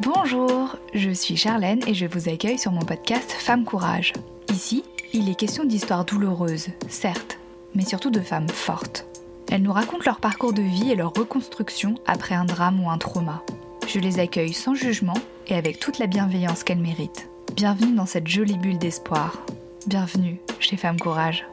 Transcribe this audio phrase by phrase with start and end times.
[0.00, 4.12] Bonjour, je suis Charlène et je vous accueille sur mon podcast Femme Courage.
[4.52, 4.82] Ici,
[5.12, 7.38] il est question d'histoires douloureuses, certes,
[7.74, 9.06] mais surtout de femmes fortes.
[9.50, 12.98] Elles nous racontent leur parcours de vie et leur reconstruction après un drame ou un
[12.98, 13.42] trauma.
[13.86, 17.28] Je les accueille sans jugement et avec toute la bienveillance qu'elles méritent.
[17.54, 19.44] Bienvenue dans cette jolie bulle d'espoir.
[19.86, 21.46] Bienvenue chez Femme Courage.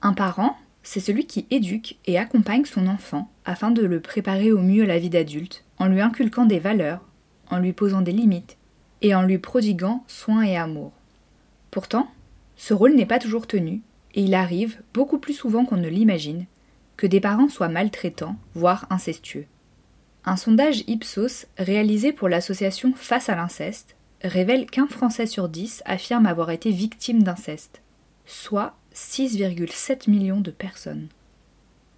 [0.00, 4.58] Un parent, c'est celui qui éduque et accompagne son enfant afin de le préparer au
[4.58, 7.00] mieux à la vie d'adulte, en lui inculquant des valeurs,
[7.50, 8.56] en lui posant des limites
[9.00, 10.92] et en lui prodiguant soins et amour.
[11.72, 12.08] Pourtant,
[12.54, 13.82] ce rôle n'est pas toujours tenu,
[14.14, 16.46] et il arrive, beaucoup plus souvent qu'on ne l'imagine,
[16.96, 19.46] que des parents soient maltraitants, voire incestueux.
[20.24, 26.26] Un sondage Ipsos réalisé pour l'association Face à l'inceste révèle qu'un Français sur dix affirme
[26.26, 27.82] avoir été victime d'inceste,
[28.24, 31.08] soit 6,7 millions de personnes.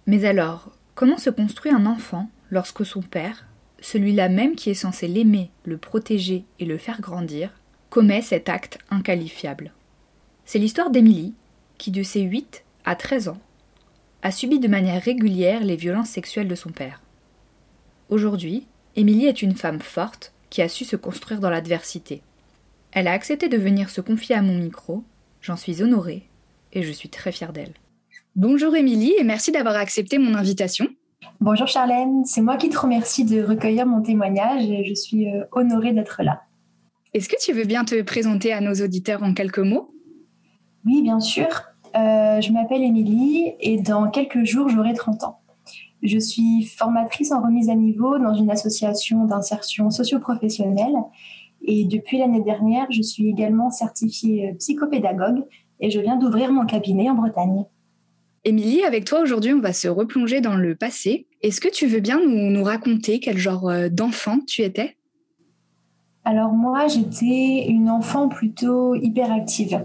[0.07, 3.45] Mais alors, comment se construit un enfant lorsque son père,
[3.85, 7.51] celui-là même qui est censé l'aimer, le protéger et le faire grandir,
[7.91, 9.73] commet cet acte inqualifiable
[10.43, 11.35] C'est l'histoire d'Émilie,
[11.77, 13.37] qui de ses 8 à 13 ans,
[14.23, 17.03] a subi de manière régulière les violences sexuelles de son père.
[18.09, 22.23] Aujourd'hui, Émilie est une femme forte qui a su se construire dans l'adversité.
[22.91, 25.03] Elle a accepté de venir se confier à mon micro,
[25.41, 26.27] j'en suis honorée
[26.73, 27.73] et je suis très fière d'elle.
[28.35, 30.89] Bonjour Émilie et merci d'avoir accepté mon invitation.
[31.41, 35.43] Bonjour Charlène, c'est moi qui te remercie de recueillir mon témoignage et je suis euh,
[35.51, 36.41] honorée d'être là.
[37.13, 39.93] Est-ce que tu veux bien te présenter à nos auditeurs en quelques mots?
[40.85, 41.47] Oui, bien sûr.
[41.95, 45.39] Euh, je m'appelle Émilie et dans quelques jours, j'aurai 30 ans.
[46.03, 50.95] Je suis formatrice en remise à niveau dans une association d'insertion socio-professionnelle
[51.61, 55.43] et depuis l'année dernière, je suis également certifiée euh, psychopédagogue
[55.79, 57.65] et je viens d'ouvrir mon cabinet en Bretagne.
[58.47, 61.25] Émilie, avec toi aujourd'hui, on va se replonger dans le passé.
[61.41, 64.97] Est-ce que tu veux bien nous, raconter quel genre euh, d'enfant tu étais?
[66.25, 69.83] Alors moi, j'étais une enfant plutôt hyperactive.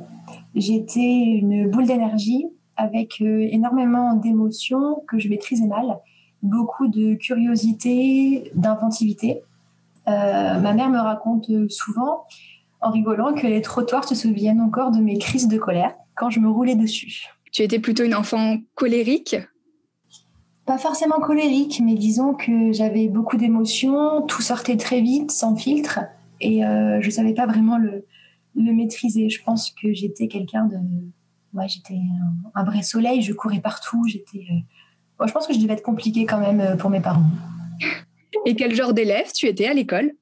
[0.54, 2.44] J'étais une boule d'énergie
[2.76, 5.98] avec euh, énormément d'émotions que je maîtrisais mal,
[6.42, 9.40] beaucoup de curiosité, d'inventivité.
[10.06, 12.24] Euh, ma mère me raconte souvent
[12.82, 16.40] en rigolant que les trottoirs se souviennent encore de mes crises de colère quand je
[16.40, 17.30] me roulais dessus.
[17.52, 19.36] Tu étais plutôt une enfant colérique?
[20.66, 26.00] Pas forcément colérique, mais disons que j'avais beaucoup d'émotions, tout sortait très vite, sans filtre,
[26.40, 28.04] et euh, je ne savais pas vraiment le,
[28.54, 29.28] maîtriser.
[29.28, 30.76] Je pense que j'étais quelqu'un de...
[31.52, 31.98] Ouais, j'étais
[32.54, 34.44] un, vrai soleil, je courais partout, j'étais...
[34.50, 37.24] Euh, je pense que je devais être compliquée quand même euh, pour mes parents.
[38.46, 40.12] Et quel genre d'élève tu étais à l'école?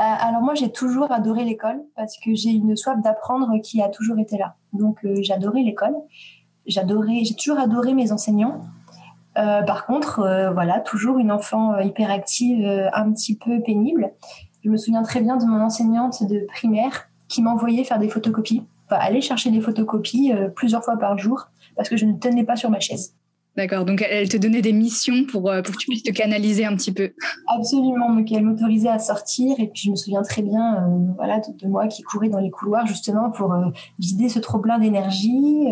[0.00, 3.88] Euh, alors moi, j'ai toujours adoré l'école parce que j'ai une soif d'apprendre qui a
[3.88, 4.56] toujours été là.
[4.72, 5.94] Donc euh, j'adorais l'école.
[6.66, 8.62] J'adorais, j'ai toujours adoré mes enseignants.
[9.36, 10.20] Euh, par contre,
[10.54, 14.12] voilà, toujours une enfant hyperactive, un petit peu pénible.
[14.64, 18.62] Je me souviens très bien de mon enseignante de primaire qui m'envoyait faire des photocopies,
[18.86, 22.56] enfin aller chercher des photocopies plusieurs fois par jour parce que je ne tenais pas
[22.56, 23.14] sur ma chaise.
[23.56, 26.64] D'accord, donc elle te donnait des missions pour, euh, pour que tu puisses te canaliser
[26.64, 27.12] un petit peu.
[27.46, 31.38] Absolument, donc elle m'autorisait à sortir et puis je me souviens très bien euh, voilà,
[31.38, 33.66] de, moi qui courais dans les couloirs justement pour euh,
[34.00, 35.68] vider ce trop-plein d'énergie.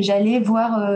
[0.00, 0.90] J'allais voir,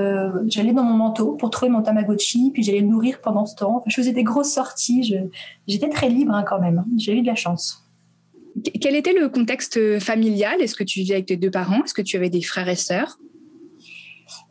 [0.46, 3.82] j'allais dans mon manteau pour trouver mon Tamagotchi, puis j'allais le nourrir pendant ce temps.
[3.86, 5.14] je faisais des grosses sorties,
[5.66, 6.86] j'étais très libre hein, quand même, hein.
[6.96, 7.84] j'ai eu de la chance.
[8.80, 10.60] Quel était le contexte familial?
[10.60, 11.82] Est-ce que tu vivais avec tes deux parents?
[11.84, 13.18] Est-ce que tu avais des frères et sœurs?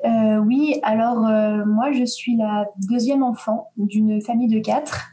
[0.06, 5.12] Euh, oui, alors euh, moi je suis la deuxième enfant d'une famille de quatre,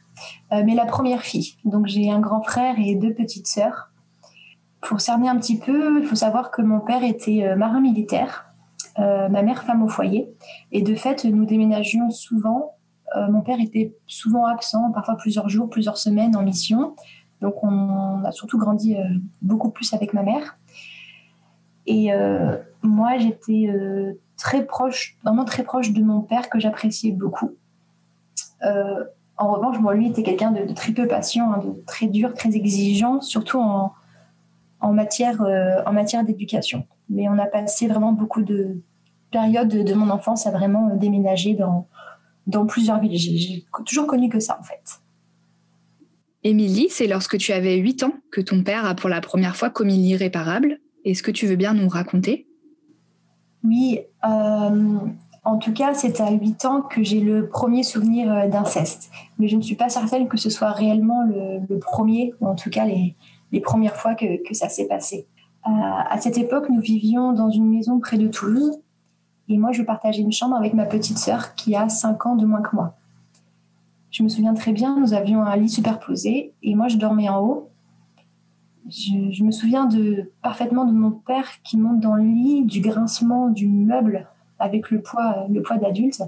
[0.53, 1.57] euh, mais la première fille.
[1.65, 3.91] Donc j'ai un grand frère et deux petites sœurs.
[4.81, 8.48] Pour cerner un petit peu, il faut savoir que mon père était marin militaire,
[8.99, 10.29] ma mère femme au foyer,
[10.73, 12.75] et de fait nous déménagions souvent.
[13.15, 16.95] mon père était souvent absent, parfois plusieurs jours, plusieurs semaines en mission.
[17.41, 18.97] Donc on a surtout grandi
[19.41, 20.59] beaucoup plus avec ma mère.
[21.87, 22.11] Et
[22.83, 23.69] moi j'étais
[24.39, 27.51] très proche, vraiment très proche de mon père que j'appréciais beaucoup.
[28.65, 29.05] Euh,
[29.37, 32.57] en revanche, moi, lui était quelqu'un de, très peu patient, hein, de très dur, très
[32.57, 33.93] exigeant, surtout en,
[34.81, 36.87] en matière, euh, en matière d'éducation.
[37.09, 38.81] Mais on a passé vraiment beaucoup de
[39.31, 41.87] périodes de, mon enfance à vraiment déménager dans,
[42.47, 43.17] dans plusieurs villes.
[43.19, 45.01] J'ai toujours connu que ça, en fait.
[46.45, 49.71] Émilie, c'est lorsque tu avais 8 ans que ton père a pour la première fois
[49.71, 50.79] commis l'irréparable.
[51.05, 52.47] Est-ce que tu veux bien nous raconter?
[53.65, 54.99] Oui, euh,
[55.45, 59.11] en tout cas, c'est à 8 ans que j'ai le premier souvenir euh, d'inceste.
[59.39, 62.71] Mais je ne suis pas certaine que ce soit réellement le, premier, ou en tout
[62.71, 63.17] cas les,
[63.61, 65.27] premières fois que, ça s'est passé.
[65.67, 68.79] Euh, à cette époque, nous vivions dans une maison près de Toulouse.
[69.49, 72.45] Et moi, je partageais une chambre avec ma petite sœur qui a 5 ans de
[72.45, 72.95] moins que moi.
[74.11, 77.41] Je me souviens très bien, nous avions un lit superposé et moi je dormais en
[77.41, 77.69] haut.
[78.89, 83.51] Je, me souviens de, parfaitement de mon père qui monte dans le lit, du grincement
[83.51, 84.27] du meuble
[84.59, 86.23] avec le poids, le poids d'adulte.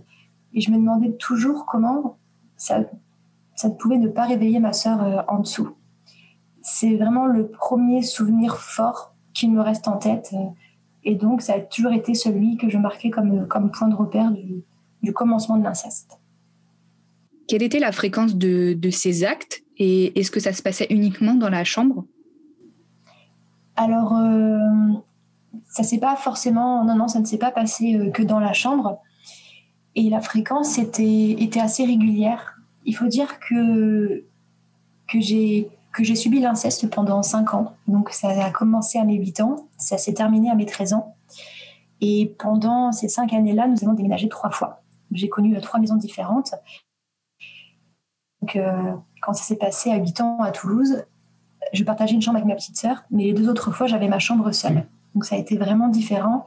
[0.52, 2.19] Et je me demandais toujours comment
[2.56, 2.81] ça,
[3.55, 5.70] ça pouvait ne pas réveiller ma sœur euh, en dessous.
[6.62, 10.34] C'est vraiment le premier souvenir fort qui me reste en tête.
[11.04, 14.30] Et donc, ça a toujours été celui que je marquais comme, comme point de repère
[14.30, 14.62] du,
[15.02, 16.18] du commencement de l'inceste.
[17.48, 21.48] Quelle était la fréquence de, ces actes et est-ce que ça se passait uniquement dans
[21.48, 22.04] la chambre?
[23.76, 24.58] Alors, euh,
[25.68, 28.52] ça s'est pas forcément, non, non, ça ne s'est pas passé euh, que dans la
[28.52, 29.00] chambre.
[29.96, 32.56] Et la fréquence était, était assez régulière.
[32.84, 34.24] Il faut dire que,
[35.08, 37.75] que j'ai que j'ai subi l'inceste pendant 5 ans.
[37.88, 41.16] Donc ça a commencé à mes 8 ans, ça s'est terminé à mes 13 ans.
[42.00, 44.82] Et pendant ces 5 années-là, nous avons déménagé trois fois.
[45.12, 46.54] J'ai connu euh, trois maisons différentes.
[48.40, 51.04] Donc, euh, quand ça s'est passé à 8 ans à Toulouse,
[51.72, 54.19] je partageais une chambre avec ma petite sœur, mais les deux autres fois, j'avais ma
[54.19, 54.87] chambre seule.
[55.14, 56.46] Donc ça a été vraiment différent.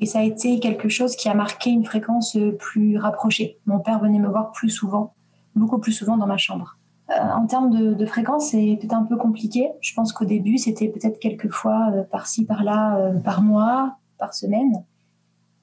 [0.00, 3.58] Et ça a été quelque chose qui a marqué une fréquence euh, plus rapprochée.
[3.66, 5.12] Mon père venait me voir plus souvent,
[5.56, 6.77] beaucoup plus souvent dans ma chambre.
[7.10, 9.70] En termes de, fréquence, c'est peut-être un peu compliqué.
[9.80, 14.84] Je pense qu'au début, c'était peut-être quelques fois par-ci, par-là, par mois, par semaine.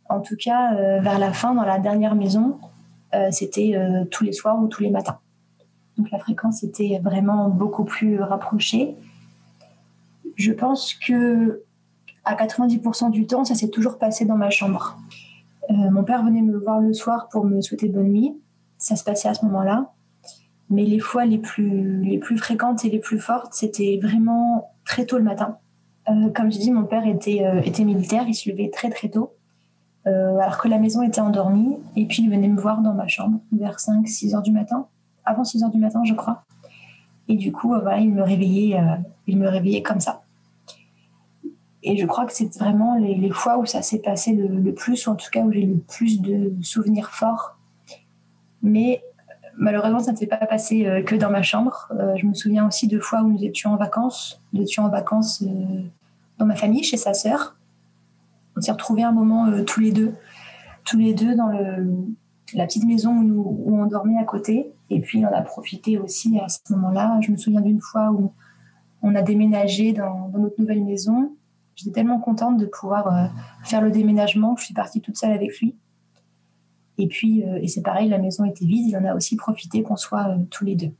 [0.10, 2.60] En tout cas, euh, vers la fin, dans la dernière maison,
[3.14, 5.20] euh, c'était euh, tous les soirs ou tous les matins.
[5.98, 8.96] Donc la fréquence était vraiment beaucoup plus rapprochée.
[10.36, 11.64] Je pense que
[12.24, 14.98] à 90% du temps, ça s'est toujours passé dans ma chambre.
[15.70, 18.36] mon père venait me voir le soir pour me souhaiter bonne nuit.
[18.78, 19.94] Ça se passait à ce moment-là.
[20.70, 25.06] Mais les fois les plus, les plus fréquentes et les plus fortes, c'était vraiment très
[25.06, 25.58] tôt le matin.
[26.06, 29.36] comme je dis, mon père était, était militaire, il se levait très très tôt.
[30.08, 31.78] Euh, alors que la maison était endormie.
[31.96, 34.88] Et puis il venait me voir dans ma chambre vers 5-6 heures du matin,
[35.24, 36.44] avant 6 heures du matin, je crois.
[37.28, 38.96] Et du coup, euh, voilà, il me réveillait, euh,
[39.26, 40.22] il me réveillait comme ça.
[41.82, 45.12] Et je crois que c'est vraiment les, fois où ça s'est passé le, plus, ou
[45.12, 47.58] en tout cas où j'ai le plus de souvenirs forts.
[48.64, 49.04] Mais
[49.58, 51.92] malheureusement, ça ne s'est pas passé que dans ma chambre.
[52.16, 54.42] je me souviens aussi de fois où nous étions en vacances.
[54.54, 55.44] Nous étions en vacances
[56.38, 57.56] dans ma famille, chez sa sœur.
[58.58, 60.14] On s'est retrouvés un moment euh, tous les deux,
[60.86, 61.50] tous les deux dans
[62.54, 64.72] la petite maison où, on dormait à côté.
[64.90, 67.20] Et puis on a profité aussi à ce moment-là.
[67.22, 68.34] Je me souviens d'une fois où
[69.02, 71.36] on a déménagé dans, notre nouvelle maison.
[71.76, 73.28] J'étais tellement contente de pouvoir euh,
[73.64, 75.76] faire le déménagement je suis partie toute seule avec lui.
[76.98, 78.88] Et puis, euh, et c'est pareil, la maison était vide.
[78.88, 80.92] Il en a aussi profité qu'on soit tous les deux.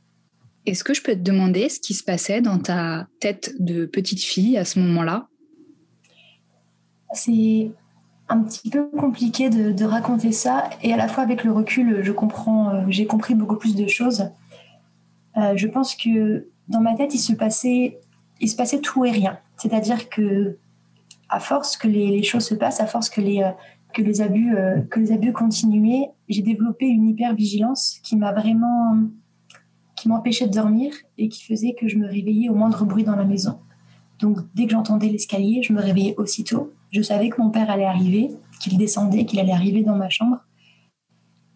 [0.66, 4.22] Est-ce que je peux te demander ce qui se passait dans ta tête de petite
[4.22, 5.28] fille à ce moment-là?
[7.12, 7.70] C'est
[8.28, 12.12] un petit peu compliqué de, raconter ça et à la fois avec le recul, je
[12.12, 14.28] comprends, euh, j'ai compris beaucoup plus de choses.
[15.36, 18.00] Euh, je pense que dans ma tête, il se passait,
[18.40, 19.38] il se passait tout et rien.
[19.56, 20.58] C'est-à-dire que
[21.28, 23.50] à force que les, choses se passent, à force que les, euh,
[23.96, 24.54] que les abus,
[24.90, 28.96] que les abus continuaient, j'ai développé une hyper-vigilance qui m'a vraiment,
[29.96, 33.16] qui m'empêchait de dormir et qui faisait que je me réveillais au moindre bruit dans
[33.16, 33.58] la maison.
[34.18, 37.84] Donc dès que j'entendais l'escalier, je me réveillais aussitôt je savais que mon père allait
[37.84, 40.38] arriver, qu'il descendait, qu'il allait arriver dans ma chambre.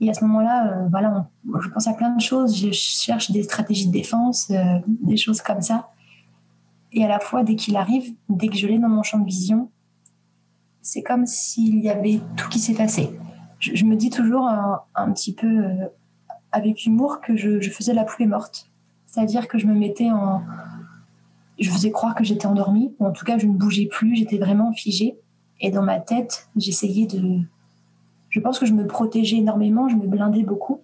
[0.01, 1.29] Et à ce moment-là, euh, voilà,
[1.63, 2.57] je pense à plein de choses.
[2.57, 5.91] Je cherche des stratégies de défense, euh, des choses comme ça.
[6.93, 9.27] Et à la fois, dès qu'il arrive, dès que je l'ai dans mon champ de
[9.27, 9.71] vision,
[10.83, 13.11] c'est comme s'il y avait tout qui s'est passé.
[13.59, 15.87] Je, me dis toujours un, petit peu euh,
[16.51, 18.71] avec humour que je, je, faisais la poupée morte.
[19.05, 20.43] C'est-à-dire que je me mettais en,
[21.61, 24.39] je faisais croire que j'étais endormie, ou en tout cas je ne bougeais plus, j'étais
[24.39, 25.19] vraiment figée.
[25.61, 27.41] Et dans ma tête, j'essayais de...
[28.31, 30.81] Je pense que je me protégeais énormément, je me blindais beaucoup.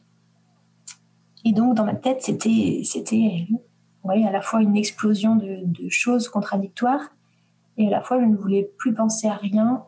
[1.44, 3.46] Et donc dans ma tête, c'était, c'était
[4.08, 7.12] à la fois une explosion de, choses contradictoires,
[7.78, 9.84] et à la fois je ne voulais plus penser à rien.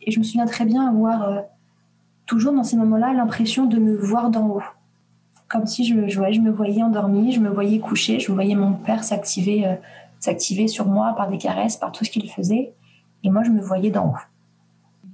[0.00, 1.40] Et je me souviens très bien avoir, euh,
[2.26, 4.62] toujours dans ces moments-là, l'impression de me voir d'en haut.
[5.48, 8.72] Comme si je, je, je me voyais endormie, je me voyais coucher, je voyais mon
[8.72, 9.66] père s'activer.
[9.66, 9.74] Euh,
[10.18, 12.74] s'activer sur moi par des caresses, par tout ce qu'il faisait.
[13.22, 15.10] Et moi, je me voyais d'en haut.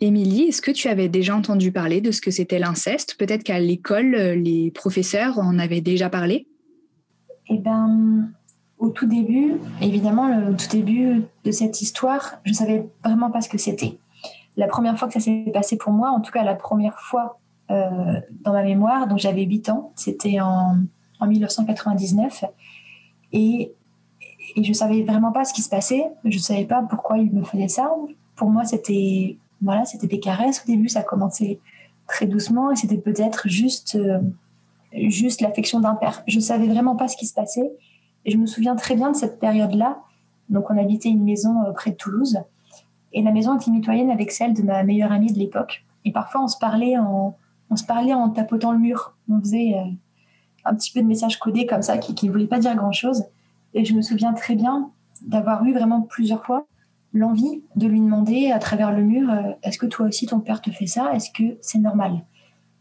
[0.00, 3.16] Émilie, est-ce que tu avais déjà entendu parler de ce que c'était l'inceste?
[3.18, 6.46] Peut-être qu'à l'école, les professeurs en avaient déjà parlé?
[7.48, 8.28] Eh bien,
[8.86, 13.40] au tout début, évidemment, le tout début de cette histoire, je ne savais vraiment pas
[13.40, 13.98] ce que c'était.
[14.56, 17.40] La première fois que ça s'est passé pour moi, en tout cas la première fois
[17.72, 20.76] euh, dans ma mémoire, donc j'avais 8 ans, c'était en,
[21.18, 22.44] en 1999.
[23.32, 23.72] Et
[24.56, 26.04] je savais vraiment pas ce qui se passait.
[26.24, 27.90] Je savais pas pourquoi il me faisait ça.
[28.36, 30.62] Pour moi, c'était voilà, des caresses.
[30.64, 31.58] Au début, ça commençait
[32.06, 34.20] très doucement et c'était peut-être juste euh,
[34.92, 36.22] juste l'affection d'un père.
[36.28, 37.72] Je savais vraiment pas ce qui se passait.
[38.26, 40.02] Et je me souviens très bien de cette période-là.
[40.50, 42.38] Donc, on habitait une maison euh, près de Toulouse.
[43.12, 45.84] Et la maison était mitoyenne avec celle de ma meilleure amie de l'époque.
[46.04, 49.16] Et parfois, on se parlait en, tapotant le mur.
[49.30, 49.90] On faisait euh,
[50.64, 53.24] un petit peu de messages codés comme ça qui ne voulaient pas dire grand-chose.
[53.74, 54.90] Et je me souviens très bien
[55.22, 56.66] d'avoir eu vraiment plusieurs fois
[57.12, 60.60] l'envie de lui demander à travers le mur euh, est-ce que toi aussi ton père
[60.60, 61.12] te fait ça?
[61.14, 62.24] Est-ce que c'est normal?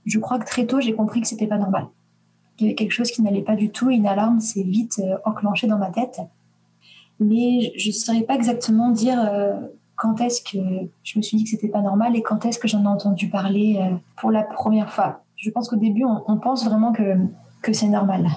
[0.05, 1.87] Je crois que très tôt j'ai compris que c'était pas normal.
[2.57, 5.17] Il y avait quelque chose qui n'allait pas du tout une alarme s'est vite euh,
[5.25, 6.21] enclenchée dans ma tête.
[7.19, 9.53] Mais je ne saurais pas exactement dire euh,
[9.95, 10.57] quand est-ce que
[11.03, 13.29] je me suis dit que c'était pas normal et quand est-ce que j'en ai entendu
[13.29, 13.79] parler
[14.17, 15.23] pour la première fois.
[15.37, 17.15] Je pense qu'au début on, pense vraiment que,
[17.61, 18.27] que c'est normal.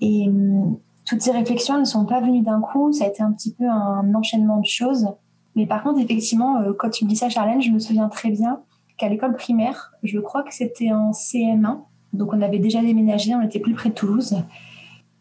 [0.00, 3.32] Et hum, toutes ces réflexions ne sont pas venues d'un coup, ça a été un
[3.32, 5.08] petit peu un enchaînement de choses.
[5.54, 8.30] Mais par contre, effectivement, euh, quand tu me dis ça, Charlène, je me souviens très
[8.30, 8.60] bien
[8.96, 11.80] qu'à l'école primaire, je crois que c'était en CM1,
[12.14, 14.36] donc on avait déjà déménagé, on était plus près de Toulouse.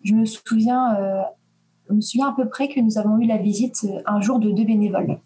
[0.03, 1.21] Je me souviens, euh,
[1.89, 4.51] me souviens à peu près que nous avons eu la visite euh, un jour de
[4.51, 5.19] deux bénévoles.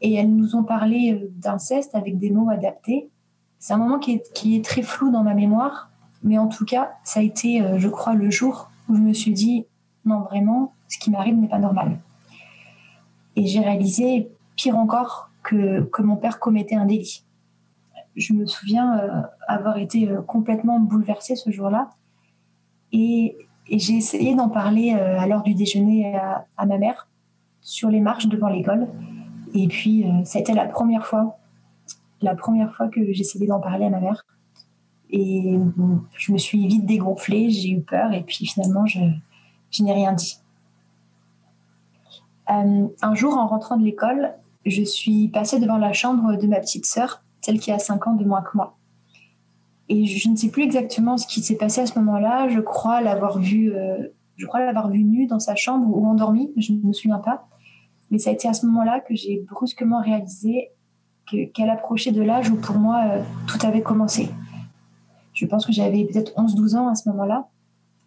[0.00, 3.08] Et elles nous ont parlé d'inceste avec des mots adaptés.
[3.60, 4.20] C'est un moment qui
[4.56, 5.90] est, très flou dans ma mémoire,
[6.24, 9.30] mais en tout cas, ça a été, je crois, le jour où je me suis
[9.30, 9.64] dit,
[10.04, 12.00] non, vraiment, ce qui m'arrive n'est pas normal.
[13.36, 17.22] Et j'ai réalisé, pire encore, que mon père commettait un délit.
[18.16, 21.90] Je me souviens euh, avoir été euh, complètement bouleversée ce jour-là.
[22.92, 23.36] Et,
[23.70, 27.08] j'ai essayé d'en parler euh, à l'heure du déjeuner à, ma mère,
[27.62, 28.88] sur les marches devant l'école.
[29.54, 31.38] Et puis, ça a été la première fois,
[32.20, 34.26] la première fois que j'essayais d'en parler à ma mère.
[35.10, 35.58] Et
[36.18, 38.98] je me suis vite dégonflée, j'ai eu peur, et puis finalement, je,
[39.80, 40.38] n'ai rien dit.
[42.48, 44.34] Un jour, en rentrant de l'école,
[44.66, 48.14] je suis passée devant la chambre de ma petite sœur, celle qui a 5 ans
[48.14, 48.78] de moins que moi.
[49.88, 52.48] Et je ne sais plus exactement ce qui s'est passé à ce moment-là.
[52.48, 56.52] Je crois l'avoir vue, euh, je crois l'avoir vue nue dans sa chambre ou endormie.
[56.56, 57.46] Je ne me souviens pas.
[58.10, 60.70] Mais ça a été à ce moment-là que j'ai brusquement réalisé
[61.26, 64.30] qu'elle approchait de l'âge où pour moi euh, tout avait commencé.
[65.32, 67.48] Je pense que j'avais peut-être 11-12 ans à ce moment-là.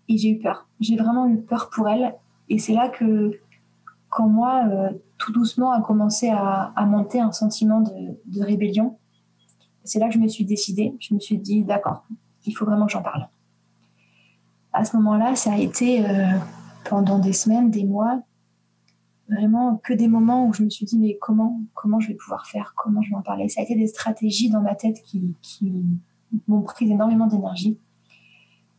[0.08, 0.68] Et j'ai eu peur.
[0.80, 2.16] J'ai vraiment eu peur pour elle.
[2.50, 3.40] Et c'est là que
[4.10, 8.98] quand moi, euh, tout doucement, a commencé à, monter un sentiment de, rébellion,
[9.86, 10.96] c'est là que je me suis décidée.
[11.00, 12.06] Je me suis dit, d'accord,
[12.46, 13.28] il faut vraiment que j'en parle.
[14.74, 16.26] À ce moment-là, ça a été euh,
[16.90, 18.22] pendant des semaines, des mois,
[19.30, 22.46] vraiment que des moments où je me suis dit, mais comment, comment je vais pouvoir
[22.48, 22.74] faire?
[22.76, 23.48] Comment je vais en parler?
[23.48, 25.36] Ça a été des stratégies dans ma tête qui,
[26.48, 27.78] m'ont pris énormément d'énergie.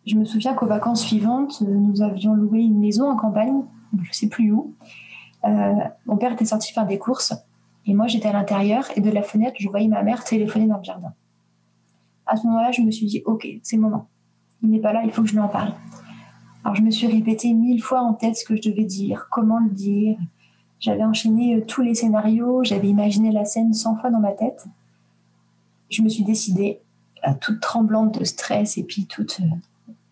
[0.04, 3.62] Je me souviens qu'aux vacances suivantes, nous avions loué une maison en campagne,
[4.02, 4.75] je ne sais plus où,
[5.44, 7.32] euh, mon père était sorti faire des courses
[7.87, 10.78] et moi j'étais à l'intérieur et de la fenêtre, je voyais ma mère téléphoner dans
[10.78, 11.14] le jardin.
[12.26, 14.09] À ce moment-là, je me suis dit, ok, c'est le moment.
[14.62, 15.73] Il n'est pas là, il faut que je lui en parle.
[16.64, 19.61] Alors je me suis répété mille fois en tête ce que je devais dire, comment
[19.61, 20.19] le dire.
[20.81, 24.66] J'avais enchaîné euh, tous les scénarios, j'avais imaginé la scène 100 fois dans ma tête.
[25.88, 26.81] Je me suis décidée,
[27.26, 29.40] euh, toute tremblante de stress et puis toute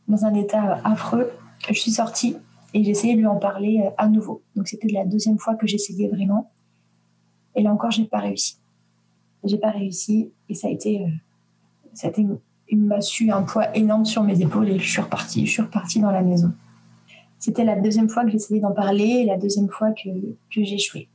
[0.09, 1.31] dans un état affreux.
[1.69, 2.37] Je suis sortie
[2.73, 4.43] et j'essayais de lui en parler euh, à nouveau.
[4.57, 6.51] Donc c'était la deuxième fois que j'essayais vraiment.
[7.55, 8.59] Et là encore, j'ai pas réussi.
[9.45, 11.09] J'ai pas réussi et ça a été, euh,
[11.93, 12.27] ça a été
[12.69, 12.93] une,
[13.31, 15.47] un poids énorme sur mes épaules et je suis repartie.
[15.47, 16.53] Je suis repartie dans la maison.
[17.39, 20.09] C'était la deuxième fois que j'essayais d'en parler et la deuxième fois que,
[20.51, 21.09] que échoué.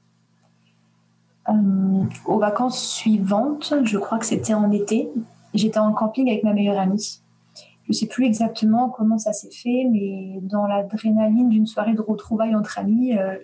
[1.49, 5.09] Euh, aux vacances suivantes, je crois que c'était en été,
[5.55, 7.21] j'étais en camping avec ma meilleure amie
[7.89, 12.55] je sais plus exactement comment ça s'est fait, mais dans l'adrénaline d'une soirée de retrouvailles
[12.55, 13.35] entre amis, euh,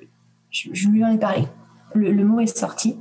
[0.51, 1.45] je, lui en ai parlé.
[1.95, 2.97] Le, mot est sorti.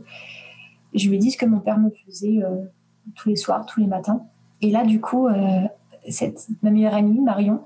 [0.95, 2.65] Je lui ai dit ce que mon père me faisait euh,
[3.17, 4.25] tous les soirs, tous les matins.
[4.61, 5.61] Et là, du coup, euh,
[6.09, 7.63] cette, ma meilleure amie, Marion,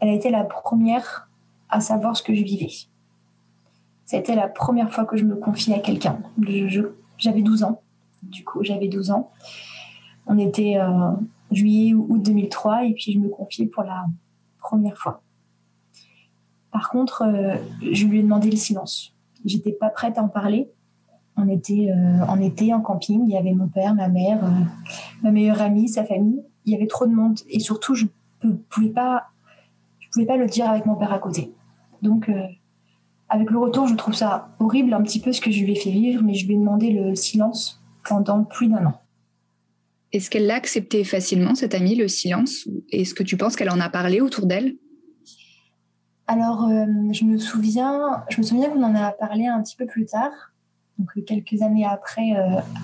[0.00, 1.28] elle a été la première
[1.68, 2.70] à savoir ce que je vivais.
[4.04, 6.18] C'était la première fois que je me confiais à quelqu'un.
[7.16, 7.80] J'avais 12 ans.
[8.22, 9.30] Du coup, j'avais 12 ans.
[10.26, 10.76] On était
[11.50, 14.04] juillet ou août 2003 et puis je me confiais pour la
[14.60, 15.22] première fois.
[16.70, 17.56] Par contre, euh,
[17.92, 19.14] je lui ai demandé le silence.
[19.44, 20.70] J'étais pas prête à en parler.
[21.36, 23.24] On était euh, en camping.
[23.26, 24.48] Il y avait mon père, ma mère, euh,
[25.22, 26.42] ma meilleure amie, sa famille.
[26.64, 28.06] Il y avait trop de monde et surtout je
[28.44, 29.24] ne pouvais pas,
[29.98, 31.52] je pouvais pas le dire avec mon père à côté.
[32.02, 32.30] Donc
[33.32, 35.74] avec le retour, je trouve ça horrible un petit peu ce que je lui ai
[35.74, 39.00] fait vivre, mais je lui ai demandé le silence pendant plus d'un an.
[40.12, 42.68] Est-ce qu'elle l'a accepté facilement, cette amie, le silence?
[42.90, 44.76] Est-ce que tu penses qu'elle en a parlé autour d'elle?
[46.32, 49.84] Alors, euh, je me souviens, je me souviens qu'on en a parlé un petit peu
[49.84, 50.32] plus tard.
[50.98, 52.32] donc quelques années après,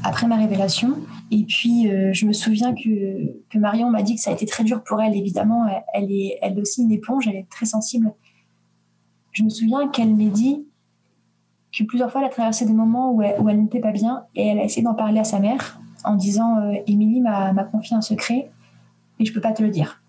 [0.05, 0.99] après ma révélation.
[1.31, 4.65] Et puis, je me souviens que, que Marion m'a dit que ça a été très
[4.65, 5.67] dur pour elle, évidemment.
[5.95, 8.13] Elle, est, elle aussi une éponge, elle est très sensible.
[9.33, 10.67] Je me souviens qu'elle m'a dit
[11.73, 14.59] que plusieurs fois, elle a traversé des moments où elle, n'était pas bien et elle
[14.59, 18.51] a essayé d'en parler à sa mère en disant Émilie m'a confié un secret
[19.19, 20.03] et je peux pas te le dire.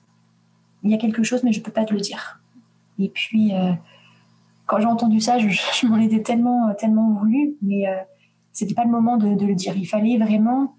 [0.83, 2.38] Il y a quelque chose, mais je peux pas te le dire.
[2.99, 3.71] Et puis, euh,
[4.65, 7.95] quand j'ai entendu ça, je, m'en étais tellement, tellement voulu, mais euh,
[8.51, 9.75] c'était pas le moment de, le dire.
[9.75, 10.75] Il fallait vraiment.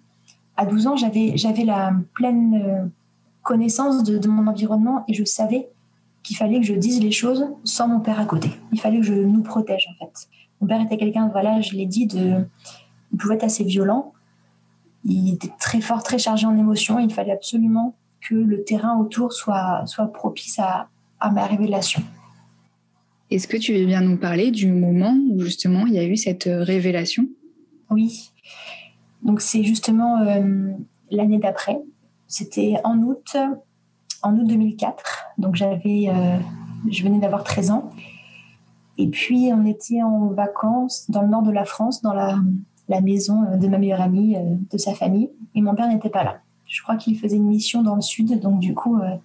[0.56, 2.86] À 12 ans, j'avais, j'avais la pleine euh,
[3.42, 5.70] connaissance de, mon environnement et je savais
[6.22, 8.50] qu'il fallait que je dise les choses sans mon père à côté.
[8.72, 10.28] Il fallait que je nous protège, en fait.
[10.60, 12.44] Mon père était quelqu'un, voilà, je l'ai dit, de,
[13.12, 14.12] il pouvait être assez violent.
[15.06, 16.98] Il était très fort, très chargé en émotions.
[16.98, 20.88] Il fallait absolument que le terrain autour soit, soit propice à,
[21.20, 22.02] à ma révélation.
[23.30, 26.16] Est-ce que tu veux bien nous parler du moment où justement il y a eu
[26.16, 27.26] cette euh, révélation?
[27.90, 28.30] Oui.
[29.22, 30.72] Donc c'est justement euh,
[31.10, 31.78] l'année d'après.
[32.26, 33.36] C'était en août,
[34.22, 35.26] en août 2004.
[35.38, 36.38] Donc j'avais, euh,
[36.90, 37.90] je venais d'avoir 13 ans.
[38.98, 42.38] Et puis on était en vacances dans le nord de la France, dans la,
[42.88, 44.36] la maison de ma meilleure amie,
[44.70, 45.30] de sa famille.
[45.54, 46.40] Et mon père n'était pas là.
[46.70, 49.16] Je crois qu'il faisait une mission dans le sud, donc du coup, euh,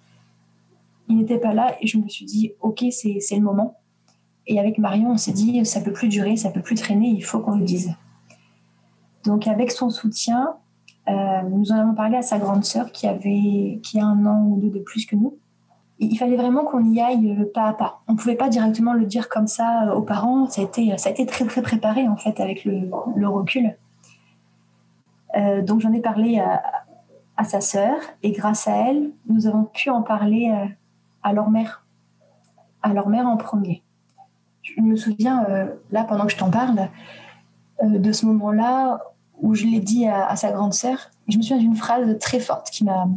[1.08, 3.78] il n'était pas là et je me suis dit, ok, c'est le moment.
[4.46, 7.24] Et avec Marion, on s'est dit, ça peut plus durer, ça peut plus traîner, il
[7.24, 7.94] faut qu'on le dise.
[9.24, 10.56] Donc avec son soutien,
[11.08, 14.44] euh, nous en avons parlé à sa grande sœur qui avait qui a un an
[14.46, 15.36] ou deux de plus que nous.
[15.98, 18.02] il fallait vraiment qu'on y aille euh, pas à pas.
[18.06, 20.48] On ne pouvait pas directement le dire comme ça aux parents.
[20.48, 22.88] Ça a été, ça a été très très préparé en fait avec le,
[23.26, 23.76] recul.
[25.64, 26.62] donc j'en ai parlé à,
[27.36, 30.66] à sa sœur et grâce à elle, nous avons pu en parler euh,
[31.26, 31.84] à leur mère,
[32.82, 33.82] à leur mère en premier.
[34.62, 36.88] Je me souviens, euh, là, pendant que je t'en parle,
[37.82, 39.00] euh, de ce moment-là
[39.40, 41.10] où je l'ai dit à, sa grande sœur.
[41.28, 43.08] Je me souviens d'une phrase très forte qui m'a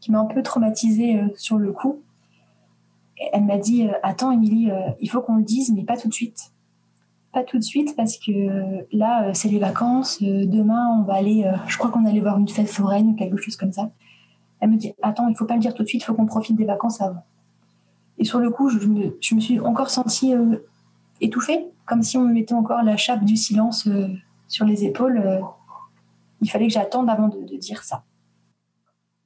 [0.00, 2.02] qui m'a un peu traumatisée sur le coup.
[3.32, 6.52] Elle m'a dit Attends, Émilie, il faut qu'on le dise, mais pas tout de suite
[7.32, 10.18] pas tout de suite parce que là, euh, c'est les vacances.
[10.22, 13.14] Euh, demain, on va aller, euh, je crois qu'on allait voir une fête foraine ou
[13.14, 13.90] quelque chose comme ça.
[14.60, 16.26] Elle me dit Attends, il faut pas le dire tout de suite, il faut qu'on
[16.26, 17.24] profite des vacances avant.
[18.18, 20.34] Et sur le coup, je me, je me suis encore sentie
[21.20, 23.88] étouffée, comme si on me mettait encore la chape du silence
[24.48, 25.40] sur les épaules.
[26.42, 28.04] il fallait que j'attende avant de, dire ça.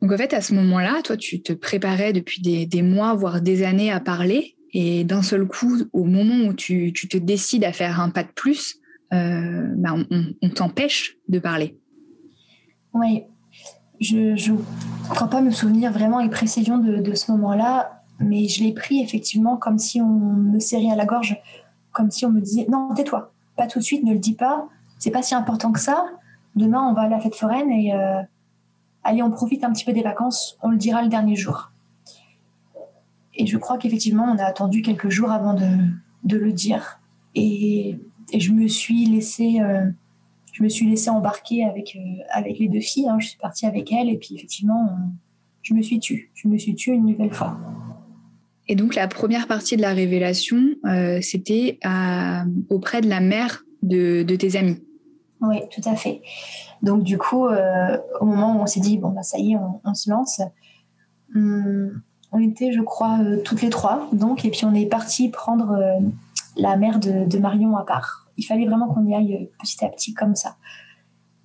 [0.00, 3.40] Donc en fait, à ce moment-là, toi, tu te préparais depuis des, des mois, voire
[3.40, 4.56] des années à parler.
[4.72, 8.30] Et d'un seul coup, au moment où tu, te décides à faire un pas de
[8.34, 8.78] plus,
[9.12, 11.78] euh, bah, on, t'empêche de parler.
[12.94, 13.24] Oui,
[14.00, 14.58] je ne
[15.10, 19.56] crois pas me souvenir vraiment avec précision de, ce moment-là, mais je l'ai pris effectivement
[19.56, 21.36] comme si on me serrait à la gorge,
[21.92, 24.68] comme si on me disait non, tais-toi, pas tout de suite, ne le dis pas,
[24.98, 26.06] c'est pas si important que ça.
[26.54, 28.20] Demain, on va à la fête foraine et euh,
[29.04, 31.72] allez, on profite un petit peu des vacances, on le dira le dernier jour.
[33.34, 37.00] Et je crois qu'effectivement, on a attendu quelques jours avant de, le dire.
[37.34, 37.98] Et,
[38.30, 39.90] et, je me suis laissée, euh,
[40.52, 43.08] je me suis laissée embarquer avec, euh, avec les deux filles.
[43.08, 43.18] Hein.
[43.18, 44.98] Je suis partie avec elles et puis effectivement,
[45.62, 46.30] je me suis tue.
[46.34, 47.56] Je me suis tue une nouvelle fois.
[48.72, 51.78] Et donc la première partie de la révélation, euh, c'était
[52.70, 54.82] auprès de la mère de, tes amis.
[55.42, 56.22] Oui, tout à fait.
[56.82, 59.94] Donc du coup, au moment où on s'est dit bon bah ça y est, on,
[59.94, 60.40] se lance.
[61.34, 62.00] Hum,
[62.32, 64.08] on était, je crois, euh, toutes les trois.
[64.12, 66.00] Donc, et puis on est parti prendre euh,
[66.56, 68.26] la mère de, Marion à part.
[68.38, 70.56] Il fallait vraiment qu'on y aille euh, petit à petit comme ça.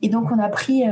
[0.02, 0.84] Et donc on a pris,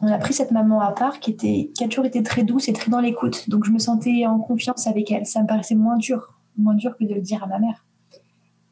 [0.00, 2.68] on a pris cette maman à part qui était, qui a toujours été très douce
[2.68, 3.48] et très dans l'écoute.
[3.48, 5.26] Donc je me sentais en confiance avec elle.
[5.26, 7.84] Ça me paraissait moins dur, moins dur que de le dire à ma mère.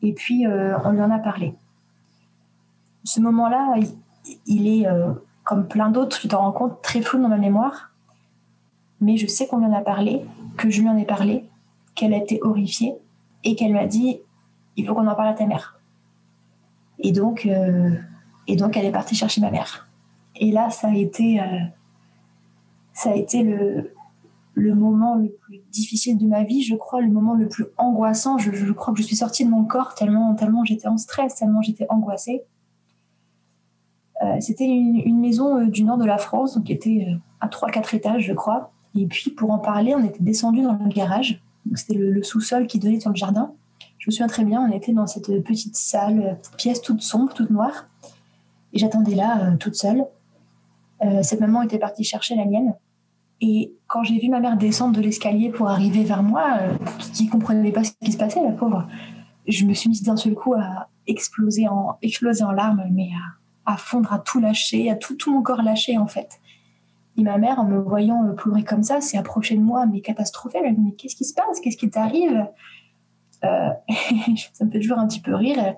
[0.03, 1.55] Et puis on lui en a parlé.
[3.05, 3.77] Ce moment-là,
[4.47, 4.89] il, est
[5.45, 7.93] comme plein d'autres, tu t'en rends compte, très flou dans ma mémoire.
[9.01, 10.25] Mais je sais qu'on lui en a parlé
[10.57, 11.49] que je lui en ai parlé,
[11.95, 12.95] qu'elle a été horrifiée
[13.45, 14.21] et qu'elle m'a dit
[14.77, 15.81] il faut qu'on en parle à ta mère.
[16.99, 17.91] Et donc, euh,
[18.47, 19.89] et donc elle est partie chercher ma mère.
[20.37, 21.45] Et là, ça a été, euh,
[22.93, 23.93] ça a été le,
[24.57, 28.39] moment le plus difficile de ma vie, je crois, le moment le plus angoissant.
[28.39, 31.63] Je, crois que je suis sortie de mon corps tellement, tellement j'étais en stress, tellement
[31.63, 32.45] j'étais angoissée.
[34.23, 37.07] Euh, c'était une, maison du nord de la France, qui était
[37.41, 38.73] à 3-4 étages, je crois.
[38.95, 41.43] Et puis, pour en parler, on était descendu dans le garage.
[41.75, 43.53] C'était le, sous-sol qui donnait sur le jardin.
[43.99, 47.51] Je me souviens très bien, on était dans cette petite salle, pièce toute sombre, toute
[47.51, 47.90] noire.
[48.73, 50.05] Et j'attendais là, euh, toute seule.
[51.03, 52.75] Euh, cette maman était partie chercher la mienne.
[53.41, 56.77] Et quand j'ai vu ma mère descendre de l'escalier pour arriver vers moi, euh,
[57.15, 58.87] qui ne comprenait pas ce qui se passait, la pauvre,
[59.49, 61.99] je me suis mise d'un seul coup à exploser en,
[62.53, 63.09] larmes, mais
[63.65, 66.41] à, fondre, à tout lâcher, à tout, tout mon corps lâcher en fait.
[67.17, 70.59] Et ma mère, en me voyant pleurer comme ça, s'est approchée de moi, mais catastrophée.
[70.59, 71.61] Elle m'a dit Mais qu'est-ce qui se passe?
[71.61, 72.47] Qu'est-ce qui t'arrive?
[73.43, 75.75] Ça me fait toujours un petit peu rire.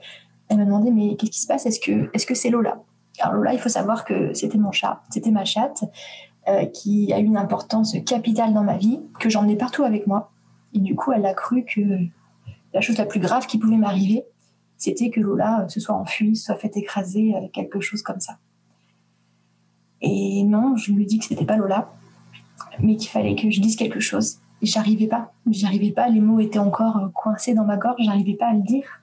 [0.53, 1.65] Elle m'a demandé Mais qu'est-ce qui se passe?
[1.65, 2.83] Est-ce que c'est -ce que Lola?
[3.21, 5.85] Alors, Lola, il faut savoir que c'était mon chat, c'était ma chatte,
[6.49, 10.31] euh, qui a eu une importance capitale dans ma vie, que j'emmenais partout avec moi.
[10.75, 11.81] Et du coup, elle a cru que
[12.75, 14.25] la chose la plus grave qui pouvait m'arriver,
[14.77, 18.39] c'était que Lola se soit enfuie, soit fait écraser, euh, quelque chose comme ça.
[20.01, 21.93] Et non, je lui dit que c'était pas Lola,
[22.81, 24.39] mais qu'il fallait que je dise quelque chose.
[24.61, 25.33] Et j'arrivais pas.
[25.51, 26.09] J'arrivais pas.
[26.09, 28.01] Les mots étaient encore euh, coincés dans ma gorge.
[28.01, 29.02] J'arrivais pas à le dire.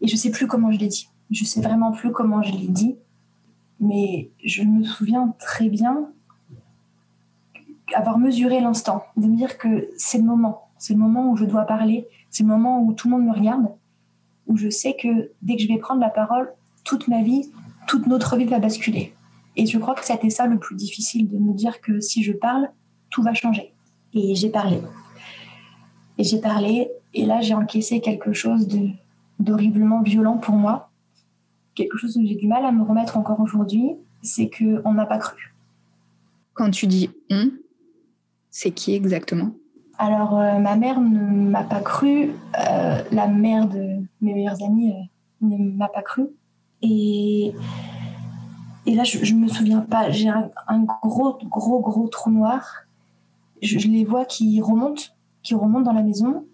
[0.00, 1.08] Et je sais plus comment je l'ai dit.
[1.30, 2.96] Je sais vraiment plus comment je l'ai dit.
[3.80, 6.08] Mais je me souviens très bien
[7.94, 10.68] avoir mesuré l'instant, de me dire que c'est le moment.
[10.78, 12.08] C'est le moment où je dois parler.
[12.30, 13.68] C'est le moment où tout le monde me regarde.
[14.46, 16.52] Où je sais que dès que je vais prendre la parole,
[16.84, 17.50] toute ma vie,
[17.86, 19.14] toute notre vie va basculer.
[19.56, 22.32] Et je crois que c'était ça le plus difficile, de me dire que si je
[22.32, 22.70] parle,
[23.10, 23.72] tout va changer.
[24.12, 24.80] Et j'ai parlé.
[26.18, 28.88] Et j'ai parlé, et là j'ai encaissé quelque chose de,
[29.38, 30.90] d'horriblement violent pour moi.
[31.74, 35.18] Quelque chose où j'ai du mal à me remettre encore aujourd'hui, c'est qu'on n'a pas
[35.18, 35.54] cru.
[36.54, 37.50] Quand tu dis on,
[38.50, 39.50] c'est qui exactement?
[39.98, 44.92] Alors, euh, ma mère ne m'a pas cru, euh, la mère de mes meilleurs amis
[44.92, 46.26] euh, ne m'a pas cru.
[46.82, 47.54] Et
[48.86, 50.10] et là, je, ne me souviens pas.
[50.10, 50.48] J'ai un,
[51.02, 52.84] gros, gros, gros trou noir.
[53.60, 55.02] Je, les vois qui remontent,
[55.42, 56.46] qui remontent dans la maison.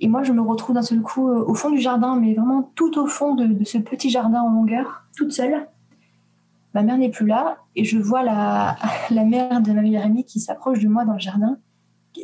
[0.00, 2.70] Et moi, je me retrouve d'un seul coup euh, au fond du jardin, mais vraiment
[2.74, 5.68] tout au fond de, ce petit jardin en longueur, toute seule.
[6.74, 8.76] Ma mère n'est plus là et je vois la,
[9.10, 11.58] la mère de ma meilleure amie qui s'approche de moi dans le jardin.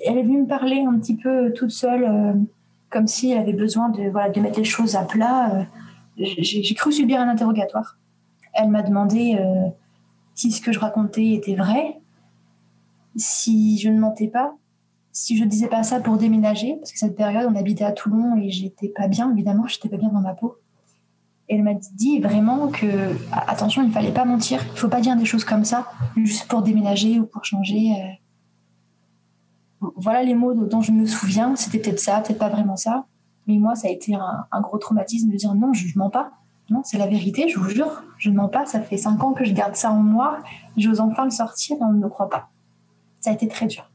[0.04, 2.32] Elle est venue me parler un petit peu toute seule, euh,
[2.90, 5.54] comme si elle avait besoin de, voilà, de mettre les choses à plat.
[5.54, 5.62] Euh,
[6.16, 7.96] j'ai cru subir un interrogatoire.
[8.54, 9.68] Elle m'a demandé euh,
[10.34, 12.00] si ce que je racontais était vrai,
[13.16, 14.54] si je ne mentais pas,
[15.20, 18.36] si je disais pas ça pour déménager, parce que cette période, on habitait à Toulon
[18.36, 20.56] et j'étais pas bien, évidemment, j'étais pas bien dans ma peau.
[21.46, 22.86] Elle m'a dit vraiment que,
[23.30, 26.48] attention, il ne fallait pas mentir, il faut pas dire des choses comme ça, juste
[26.48, 27.92] pour déménager ou pour changer.
[29.82, 29.88] Euh.
[29.96, 33.04] Voilà les mots dont je me souviens, c'était peut-être ça, peut-être pas vraiment ça.
[33.46, 36.30] Mais moi, ça a été un, gros traumatisme de dire non, je ne mens pas.
[36.70, 38.04] Non, c'est la vérité, je vous jure.
[38.16, 40.38] Je ne mens pas, ça fait cinq ans que je garde ça en moi.
[40.78, 42.48] J'ose enfin le sortir on ne me croit pas.
[43.20, 43.90] Ça a été très dur.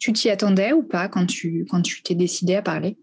[0.00, 2.96] Tu t'y attendais ou pas quand tu quand tu t'es décidé à parler?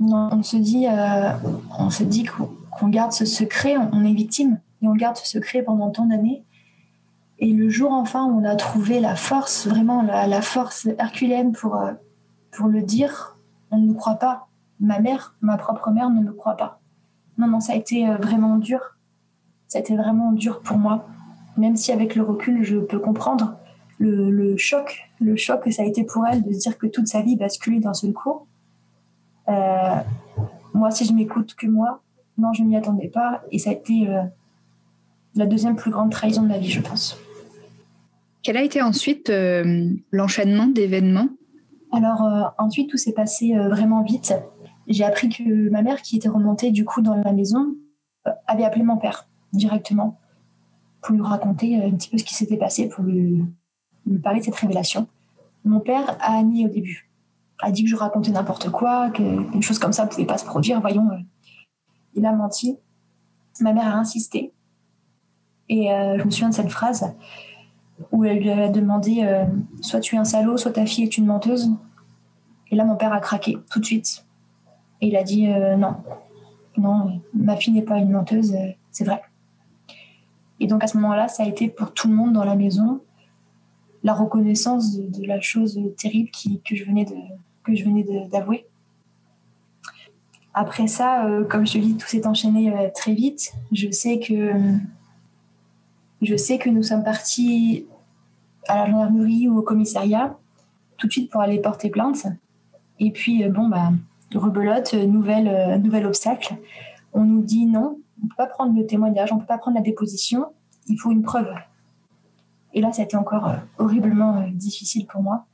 [0.00, 1.32] Non, on se dit, euh,
[1.78, 5.62] on se dit qu'on garde ce secret, on est victime et on garde ce secret
[5.62, 6.44] pendant tant d'années.
[7.38, 11.76] Et le jour enfin où on a trouvé la force, vraiment la, force herculéenne pour,
[11.76, 11.92] euh,
[12.52, 13.38] pour le dire,
[13.70, 16.80] on ne nous croit pas ma mère, ma propre mère, ne me croit pas.
[17.38, 18.80] Non, non, ça a été euh, vraiment dur.
[19.68, 21.08] Ça a été vraiment dur pour moi.
[21.56, 23.56] Même si avec le recul, je peux comprendre
[24.00, 27.06] le, choc, le choc que ça a été pour elle de se dire que toute
[27.06, 28.46] sa vie basculait d'un seul coup.
[29.48, 29.96] Euh,
[30.74, 32.00] moi, si je m'écoute que moi,
[32.38, 33.42] non, je ne m'y attendais pas.
[33.52, 34.22] Et ça a été euh,
[35.34, 37.18] la deuxième plus grande trahison de ma vie, je pense.
[38.42, 39.30] Quel a été ensuite
[40.10, 41.28] l'enchaînement d'événements?
[41.92, 44.32] Alors ensuite, tout s'est passé vraiment vite
[44.90, 47.74] j'ai appris que ma mère, qui était remontée du coup dans la maison,
[48.26, 50.18] euh, avait appelé mon père directement
[51.00, 53.42] pour lui raconter euh, un petit peu ce qui s'était passé, pour lui,
[54.22, 55.08] parler de cette révélation.
[55.64, 57.10] Mon père a nié au début,
[57.60, 60.44] a dit que je racontais n'importe quoi, qu'une chose comme ça ne pouvait pas se
[60.44, 60.80] produire.
[60.80, 61.18] Voyons, euh,
[62.14, 62.78] il a menti.
[63.60, 64.52] Ma mère a insisté.
[65.68, 67.14] Et je me souviens de cette phrase
[68.10, 69.46] où elle lui a demandé
[69.82, 71.70] soit tu es un salaud, soit ta fille est une menteuse.
[72.70, 74.24] Et là, mon père a craqué tout de suite.
[75.00, 75.96] Et il a dit euh, non,
[76.76, 79.22] non, ma fille n'est pas une menteuse, euh, c'est vrai.
[80.60, 83.00] Et donc à ce moment-là, ça a été pour tout le monde dans la maison
[84.02, 86.30] la reconnaissance de, la chose terrible
[86.64, 88.66] que je venais d'avouer.
[90.52, 93.52] Après ça, euh, comme je te dis, tout s'est enchaîné très vite.
[93.72, 94.52] Je sais que
[96.22, 97.86] je sais que nous sommes partis
[98.68, 100.36] à la gendarmerie ou au commissariat
[100.98, 102.26] tout de suite pour aller porter plainte.
[102.98, 103.90] Et puis bon bah
[104.38, 106.56] rebelote, euh, euh, nouvel obstacle.
[107.12, 109.58] On nous dit non, on ne peut pas prendre le témoignage, on ne peut pas
[109.58, 110.46] prendre la déposition,
[110.86, 111.52] il faut une preuve.
[112.72, 115.46] Et là, été encore euh, horriblement difficile pour moi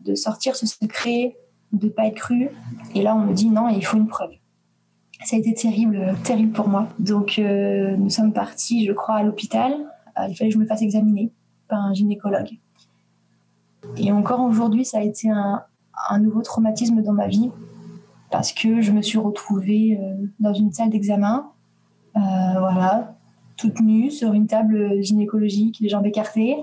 [0.00, 1.36] de sortir ce secret,
[1.72, 2.48] de pas être cru.
[2.94, 4.32] Et là, on me dit non, il faut une preuve.
[5.24, 6.88] Ça a été terrible, terrible pour moi.
[6.98, 9.72] Donc, nous sommes partis, je crois, à l'hôpital.
[10.28, 11.30] il fallait que je me fasse examiner
[11.68, 12.58] par un gynécologue.
[13.96, 17.52] Et encore aujourd'hui, ça a été un nouveau traumatisme dans ma vie
[18.32, 20.00] parce que je me suis retrouvée
[20.40, 21.46] dans une salle d'examen,
[22.14, 23.14] voilà,
[23.62, 26.56] toute nue sur une table gynécologique, les jambes écartées,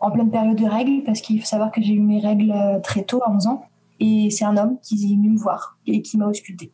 [0.00, 3.02] en pleine période de règles, parce qu'il faut savoir que j'ai eu mes règles très
[3.02, 3.64] tôt, à 11 ans.
[3.98, 6.70] Et c'est un homme qui est venu me voir et qui m'a ausculté.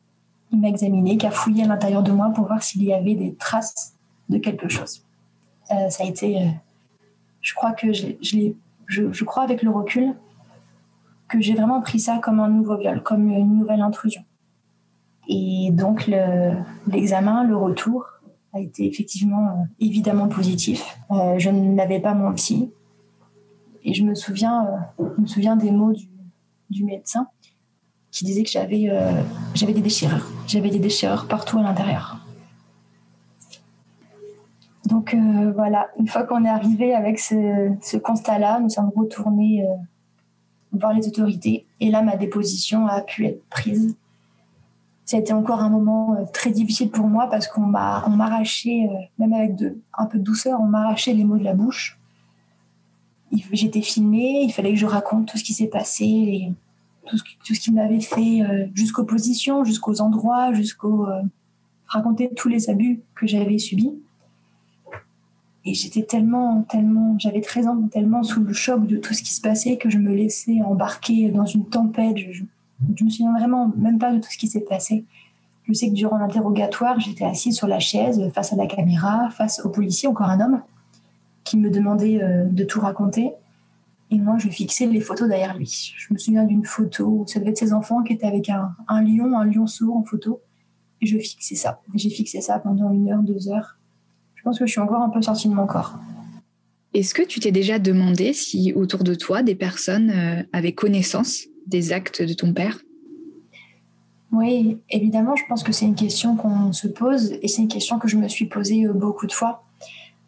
[0.50, 3.14] Il m'a examiné, qui a fouillé à l'intérieur de moi pour voir s'il y avait
[3.14, 3.94] des traces
[4.28, 5.04] de quelque chose.
[5.70, 6.42] Euh, ça a été.
[6.42, 6.46] Euh,
[7.40, 8.52] je crois que je, je,
[8.88, 10.14] je, crois avec le recul
[11.28, 14.22] que j'ai vraiment pris ça comme un nouveau viol, comme une nouvelle intrusion.
[15.28, 16.10] Et donc
[16.88, 18.06] l'examen, le, retour
[18.52, 20.84] a été effectivement euh, évidemment positif.
[21.10, 22.70] je n'avais pas mon psy
[23.84, 24.66] et je me souviens,
[24.98, 25.92] je me souviens des mots
[26.70, 27.26] du, médecin
[28.10, 28.90] qui disait que j'avais
[29.54, 30.26] j'avais des déchirures.
[30.46, 32.22] J'avais des déchirures partout à l'intérieur.
[34.92, 39.74] Donc euh, voilà, une fois qu'on est arrivé avec ce, constat-là, nous sommes retournés euh,
[40.72, 41.66] voir les autorités.
[41.80, 43.96] Et là, ma déposition a pu être prise.
[45.04, 48.10] Ça a été encore un moment euh, très difficile pour moi parce qu'on m'a on
[48.10, 48.88] m'arrachait,
[49.18, 51.98] même avec de, un peu de douceur, on m'arrachait les mots de la bouche.
[53.52, 56.52] J'étais filmée, il fallait que je raconte tout ce qui s'est passé,
[57.06, 58.42] tout ce, qui m'avait fait,
[58.74, 61.06] jusqu'aux positions, jusqu'aux endroits, jusqu'au
[61.92, 63.92] raconter tous les abus que j'avais subis.
[65.64, 69.32] Et j'étais tellement, tellement, j'avais 13 ans, tellement sous le choc de tout ce qui
[69.32, 72.16] se passait que je me laissais embarquer dans une tempête.
[72.94, 75.04] Je me souviens vraiment même pas de tout ce qui s'est passé.
[75.64, 79.60] Je sais que durant l'interrogatoire, j'étais assise sur la chaise, face à la caméra, face
[79.64, 80.62] au policier, encore un homme,
[81.44, 83.32] qui me demandait euh, de tout raconter.
[84.10, 85.94] Et moi, je fixais les photos derrière lui.
[85.96, 88.74] Je me souviens d'une photo où ça devait être ses enfants qui étaient avec un,
[89.02, 90.40] lion, un lion sourd en photo.
[91.00, 91.80] Et je fixais ça.
[91.94, 93.78] J'ai fixé ça pendant une heure, deux heures
[94.42, 96.00] je pense que je suis encore un peu sortie de mon corps.
[96.94, 101.44] Est-ce que tu t'es déjà demandé si autour de toi, des personnes euh, avaient connaissance?
[101.66, 102.78] Des actes de ton père?
[104.32, 107.98] Oui, évidemment, je pense que c'est une question qu'on se pose et c'est une question
[107.98, 109.64] que je me suis posée euh, beaucoup de fois.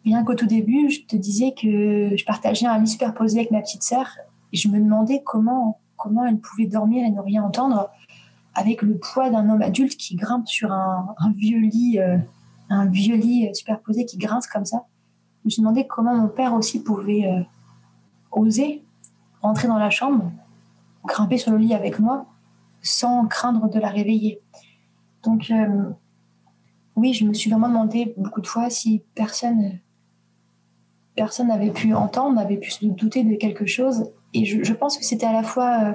[0.03, 3.61] Bien qu'au tout début, je te disais que je partageais un lit superposé avec ma
[3.61, 4.07] petite sœur
[4.53, 7.89] et je me demandais comment, comment elle pouvait dormir et ne rien entendre
[8.53, 12.17] avec le poids d'un homme adulte qui grimpe sur un, vieux lit euh,
[12.69, 14.85] un vieux lit superposé qui grince comme ça.
[15.41, 17.41] Je me suis demandé comment mon père aussi pouvait euh,
[18.31, 18.83] oser
[19.41, 20.31] rentrer dans la chambre,
[21.05, 22.25] grimper sur le lit avec moi,
[22.81, 24.41] sans craindre de la réveiller.
[25.23, 25.89] Donc, euh,
[26.95, 29.79] oui, je me suis vraiment demandé beaucoup de fois si personne
[31.15, 34.11] personne n'avait pu entendre, n'avait pu se douter de quelque chose.
[34.33, 35.93] Et je, pense que c'était à la fois, euh,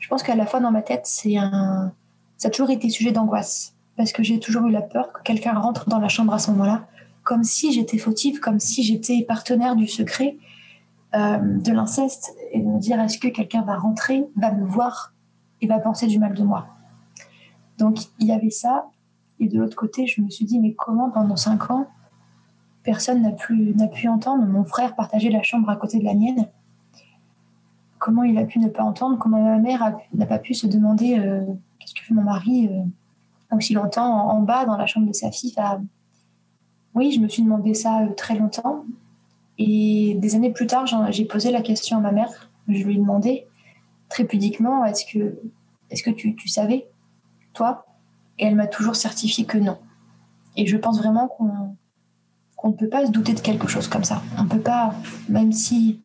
[0.00, 1.92] je pense qu'à la fois dans ma tête, c'est un,
[2.38, 5.52] ça a toujours été sujet d'angoisse parce que j'ai toujours eu la peur que quelqu'un
[5.52, 6.86] rentre dans la chambre à ce moment-là,
[7.22, 10.38] comme si j'étais fautive, comme si j'étais partenaire du secret,
[11.14, 15.12] euh, de l'inceste, et de me dire est-ce que quelqu'un va rentrer, va me voir
[15.60, 16.66] et va penser du mal de moi?
[17.78, 18.90] Donc il y avait ça,
[19.40, 21.86] et de l'autre côté, je me suis dit mais comment pendant cinq ans,
[22.82, 26.14] personne n'a pu, n'a pu entendre mon frère partager la chambre à côté de la
[26.14, 26.48] mienne
[28.02, 29.16] Comment il a pu ne pas entendre?
[29.16, 31.44] Comment ma mère n'a pas pu se demander euh,
[31.78, 35.30] qu'est-ce que fait mon mari euh, aussi longtemps en, bas dans la chambre de sa
[35.30, 35.54] fille.
[36.94, 38.84] oui, je me suis demandé ça euh, très longtemps.
[39.58, 42.50] Et des années plus tard, j'ai posé la question à ma mère.
[42.68, 43.46] Je lui ai demandé
[44.08, 45.38] très pudiquement est-ce que,
[45.90, 46.88] est que tu, savais,
[47.52, 47.86] toi?
[48.38, 49.78] Et elle m'a toujours certifié que non.
[50.56, 54.22] Et je pense vraiment qu'on ne peut pas se douter de quelque chose comme ça.
[54.38, 54.94] On peut pas,
[55.28, 56.02] même si,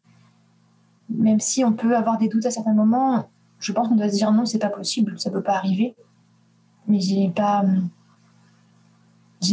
[1.10, 3.30] même si on peut avoir des doutes à certains moments,
[3.60, 5.96] je pense qu'on doit se dire non, c'est pas possible, ça peut pas arriver
[6.88, 7.64] mais j'ai pas,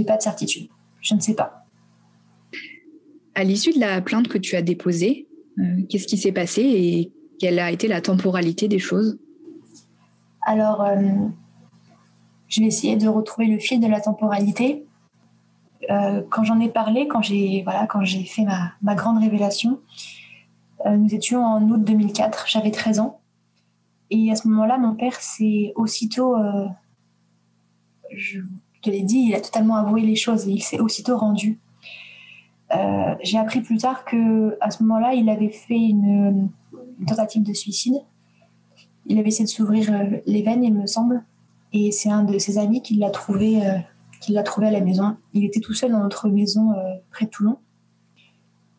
[0.07, 0.69] pas de certitude.
[1.01, 1.64] Je ne sais pas.
[3.35, 7.13] À l'issue de la plainte que tu as déposée, euh, qu'est-ce qui s'est passé et
[7.39, 9.19] quelle a été la temporalité des choses?
[10.43, 10.97] Alors, euh,
[12.49, 14.85] je vais essayer de retrouver le fil de la temporalité.
[15.91, 17.87] Euh, quand j'en ai parlé, quand j'ai voilà,
[18.27, 19.81] fait ma, ma, grande révélation,
[20.87, 23.21] nous étions en août 2004, j'avais 13 ans.
[24.11, 26.37] Et à ce moment-là, mon père s'est aussitôt
[28.17, 28.41] je
[28.83, 31.59] te l'ai dit, il a totalement avoué les choses et il s'est aussitôt rendu.
[32.75, 36.49] Euh, j'ai appris plus tard que à ce moment-là, il avait fait une,
[37.07, 37.95] tentative de suicide.
[39.07, 41.25] Il avait essayé de s'ouvrir euh, les veines, il me semble,
[41.73, 45.17] et c'est un de ses amis qui l'a trouvé, euh, trouvé à la maison.
[45.35, 46.73] Il était tout seul dans notre maison
[47.11, 47.59] près de Toulon.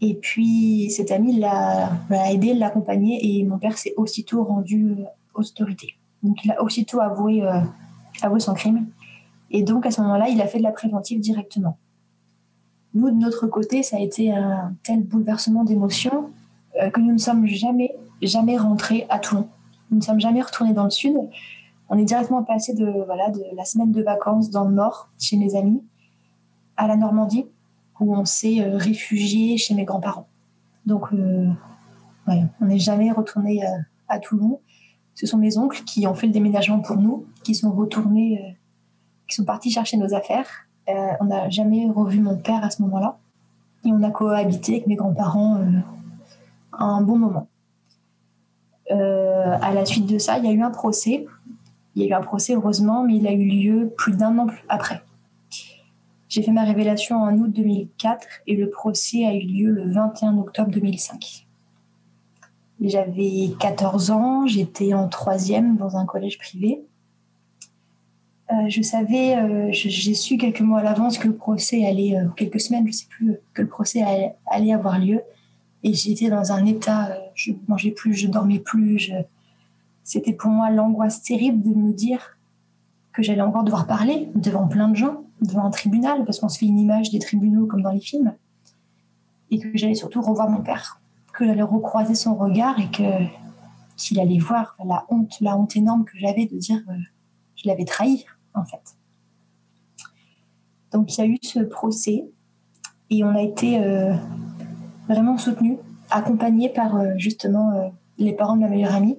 [0.01, 1.91] Et puis cet ami l'a,
[2.29, 4.95] aidé, l'a accompagné, et mon père s'est aussitôt rendu
[5.35, 5.95] aux autorités.
[6.23, 7.43] Donc il a aussitôt avoué,
[8.21, 8.87] avoué son crime.
[9.51, 11.77] Et donc, à ce moment-là, il a fait de la préventive directement.
[12.95, 16.31] Nous, de notre côté, ça a été un tel bouleversement d'émotions
[16.81, 19.47] euh, que nous ne sommes jamais, jamais rentrés à Toulon.
[19.91, 21.15] Nous ne sommes jamais retournés dans le sud.
[21.89, 25.37] On est directement passé de, voilà, de la semaine de vacances dans le nord, chez
[25.37, 25.83] mes amis,
[26.77, 27.45] à la Normandie,
[27.99, 30.27] où on s'est euh, réfugié chez mes grands-parents.
[30.85, 31.49] Donc, euh,
[32.27, 33.69] on n'est jamais retourné euh,
[34.07, 34.59] à Toulon.
[35.13, 38.57] Ce sont mes oncles qui ont fait le déménagement pour nous, qui sont retournés,
[39.29, 40.64] qui sont partis chercher nos affaires.
[40.87, 43.17] On n'a jamais revu mon père à ce moment-là.
[43.85, 45.59] Et on a cohabité avec mes grands-parents
[46.73, 47.47] un bon moment.
[48.89, 51.25] à la suite de ça, il y a eu un procès.
[51.95, 54.47] Il y a eu un procès, heureusement, mais il a eu lieu plus d'un an
[54.69, 55.01] après.
[56.27, 60.37] J'ai fait ma révélation en août 2004 et le procès a eu lieu le 21
[60.37, 61.47] octobre 2005.
[62.81, 66.81] J'avais 14 ans, j'étais en troisième dans un collège privé.
[68.51, 72.27] Euh, je savais, euh, j'ai su quelques mois à l'avance que le procès allait, euh,
[72.35, 74.03] quelques semaines, je sais plus, que le procès
[74.47, 75.21] allait, avoir lieu.
[75.83, 79.11] Et j'étais dans un état, je mangeais plus, je dormais plus.
[80.03, 82.37] C'était pour moi l'angoisse terrible de me dire
[83.13, 86.57] que j'allais encore devoir parler devant plein de gens devant un tribunal, parce qu'on se
[86.57, 88.33] fait une image des tribunaux comme dans les films,
[89.51, 91.01] et que j'allais surtout revoir mon père,
[91.33, 93.03] que j'allais recroiser son regard et que
[93.97, 96.91] qu'il allait voir la honte, la honte énorme que j'avais de dire que
[97.55, 98.95] je l'avais trahi, en fait.
[100.91, 102.25] Donc il y a eu ce procès
[103.09, 104.13] et on a été euh,
[105.07, 105.77] vraiment soutenus,
[106.09, 109.17] accompagnés par euh, justement euh, les parents de ma meilleure amie,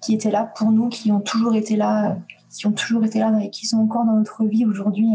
[0.00, 2.18] qui étaient là pour nous, qui ont toujours été là
[2.50, 5.08] qui ont toujours été là et qui sont encore dans notre vie aujourd'hui,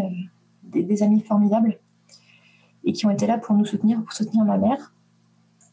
[0.63, 1.79] des, amis formidables,
[2.83, 4.93] et qui ont été là pour nous soutenir, pour soutenir ma mère.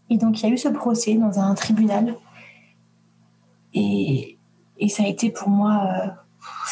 [0.09, 2.15] Et donc, il y a eu ce procès dans un tribunal.
[3.75, 4.39] Et
[4.89, 6.15] ça a été pour moi,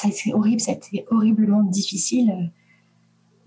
[0.08, 2.50] été horrible, ça a été horriblement difficile.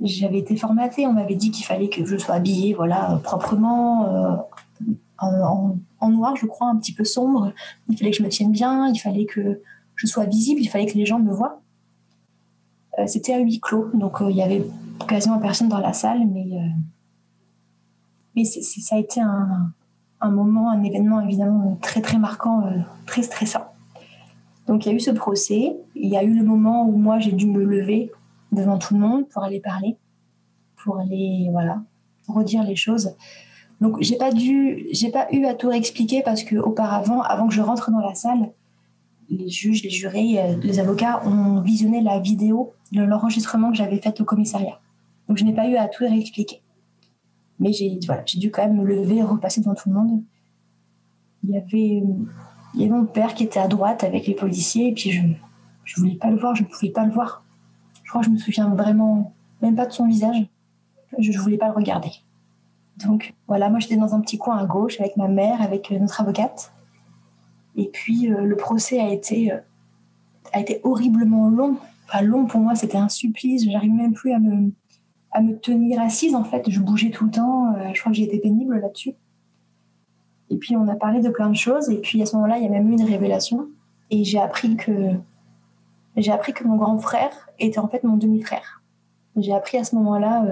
[0.01, 4.35] J'avais été formatée, on m'avait dit qu'il fallait que je sois habillée voilà, proprement, euh,
[5.19, 7.51] en, noir, je crois, un petit peu sombre.
[7.89, 9.61] Il fallait que je me tienne bien, il fallait que
[9.95, 11.61] je sois visible, il fallait que les gens me voient.
[12.99, 14.65] Euh, c'était à huis clos, donc euh, il y avait
[15.07, 16.47] quasiment personne dans la salle, mais,
[18.35, 19.71] mais ça a été un,
[20.21, 22.63] un, moment, un événement évidemment très très marquant,
[23.05, 23.67] très stressant.
[24.67, 27.19] Donc il y a eu ce procès, il y a eu le moment où moi
[27.19, 28.11] j'ai dû me lever
[28.51, 29.97] devant tout le monde pour aller parler,
[30.83, 31.81] pour aller voilà
[32.27, 33.15] redire les choses.
[33.79, 37.53] Donc j'ai pas dû, j'ai pas eu à tout réexpliquer parce que auparavant, avant que
[37.53, 38.51] je rentre dans la salle,
[39.29, 43.97] les juges, les jurés, euh, les avocats ont visionné la vidéo de l'enregistrement que j'avais
[43.97, 44.79] fait au commissariat.
[45.27, 46.61] Donc je n'ai pas eu à tout réexpliquer.
[47.59, 50.23] Mais j'ai voilà, dû quand même me lever repasser devant tout le monde.
[51.43, 52.03] Il y avait,
[52.73, 55.21] il y avait mon père qui était à droite avec les policiers, et puis je
[55.21, 55.35] ne
[55.95, 57.43] voulais pas le voir, je ne pouvais pas le voir.
[58.03, 60.47] Je crois que je me souviens vraiment même pas de son visage.
[61.17, 62.11] Je ne voulais pas le regarder.
[62.97, 66.21] Donc voilà, moi j'étais dans un petit coin à gauche avec ma mère, avec notre
[66.21, 66.73] avocate.
[67.75, 69.59] Et puis euh, le procès a été, euh,
[70.53, 71.77] a été horriblement long.
[72.07, 73.69] Enfin, long pour moi, c'était un supplice.
[73.69, 74.71] J'arrive même plus à me,
[75.31, 76.69] à me tenir assise en fait.
[76.69, 77.73] Je bougeais tout le temps.
[77.75, 79.13] Euh, je crois que j'ai été pénible là-dessus.
[80.49, 81.89] Et puis on a parlé de plein de choses.
[81.89, 83.67] Et puis à ce moment-là, il y a même eu une révélation.
[84.09, 85.11] Et j'ai appris que
[86.15, 88.81] j'ai appris que mon grand frère était en fait mon demi-frère.
[89.35, 90.45] J'ai appris à ce moment-là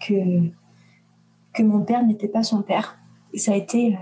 [0.00, 0.48] que
[1.54, 2.98] que mon père n'était pas son père.
[3.32, 3.96] Et ça a été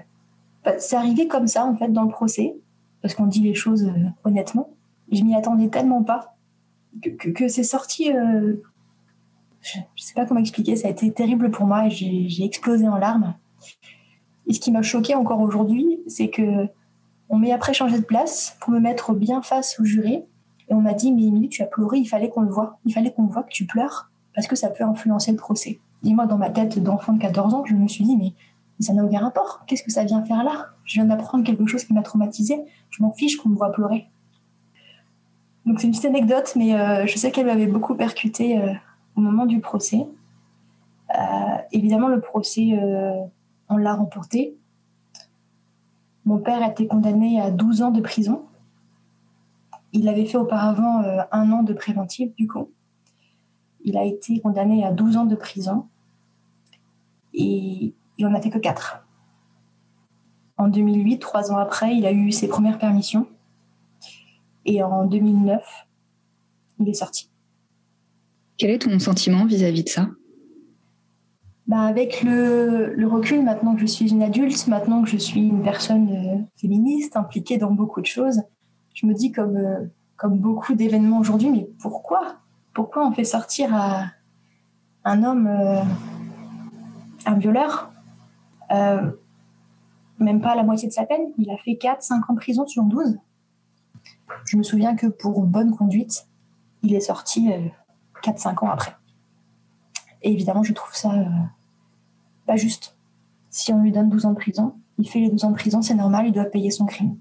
[0.65, 2.57] bah, c'est arrivé comme ça, en fait, dans le procès,
[3.03, 4.71] parce qu'on dit les choses euh, honnêtement.
[5.11, 6.37] Je m'y attendais tellement pas
[7.03, 8.13] que, c'est sorti.
[8.13, 8.57] Euh,
[9.63, 12.97] je ne sais pas comment expliquer, ça a été terrible pour moi j'ai explosé en
[12.97, 13.35] larmes.
[14.51, 16.67] Et ce qui m'a choqué encore aujourd'hui, c'est que
[17.29, 20.27] on m'est après changé de place pour me mettre bien face au juré.
[20.69, 22.81] Et on m'a dit, mais Émilie, tu as pleuré, il fallait qu'on le voit.
[22.85, 25.79] Il fallait qu'on voit que tu pleures parce que ça peut influencer le procès.
[26.03, 28.35] Dis-moi, dans ma tête d'enfant de 14 ans, je me suis dit, mais
[28.81, 29.63] ça n'a aucun rapport.
[29.69, 30.71] Qu'est-ce que ça vient faire là?
[30.85, 32.61] Je viens d'apprendre quelque chose qui m'a traumatisé.
[32.91, 34.09] Je m'en fiche qu'on me voit pleurer.
[35.65, 38.73] Donc c'est une petite anecdote, mais euh, je sais qu'elle m'avait beaucoup percuté euh,
[39.15, 40.09] au moment du procès.
[41.17, 42.73] Euh, évidemment, le procès,
[43.71, 44.59] on l'a remporté.
[46.25, 48.45] Mon père a été condamné à 12 ans de prison.
[49.93, 51.03] Il avait fait auparavant
[51.33, 52.71] un an de préventive, du coup.
[53.83, 55.89] Il a été condamné à 12 ans de prison.
[57.33, 59.07] Et il en a fait que quatre.
[60.59, 63.27] En 2008, trois ans après, il a eu ses premières permissions.
[64.67, 65.87] Et en 2009,
[66.81, 67.31] il est sorti.
[68.59, 70.09] Quel est ton sentiment vis-à-vis de ça?
[71.71, 75.63] Bah avec le, recul, maintenant que je suis une adulte, maintenant que je suis une
[75.63, 78.43] personne euh, féministe, impliquée dans beaucoup de choses,
[78.93, 82.39] je me dis comme, euh, comme beaucoup d'événements aujourd'hui, mais pourquoi?
[82.75, 83.71] Pourquoi on fait sortir
[85.05, 85.81] un homme, euh,
[87.27, 87.93] un violeur,
[88.69, 91.29] même pas la moitié de sa peine.
[91.39, 93.17] Il a fait 4-5 ans de prison sur 12.
[94.45, 96.27] Je me souviens que pour bonne conduite,
[96.83, 97.49] il est sorti
[98.25, 98.97] 4-5 ans après.
[100.23, 101.13] Et évidemment, je trouve ça
[102.51, 102.97] pas juste.
[103.51, 105.83] Si on lui donne 12 ans de prison, il fait les 12 ans de prison,
[105.83, 107.17] c'est normal, il doit payer son crime.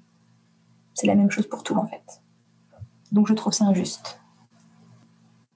[0.95, 2.01] C'est la même chose pour tout, en fait.
[3.11, 4.19] Donc je trouve ça injuste.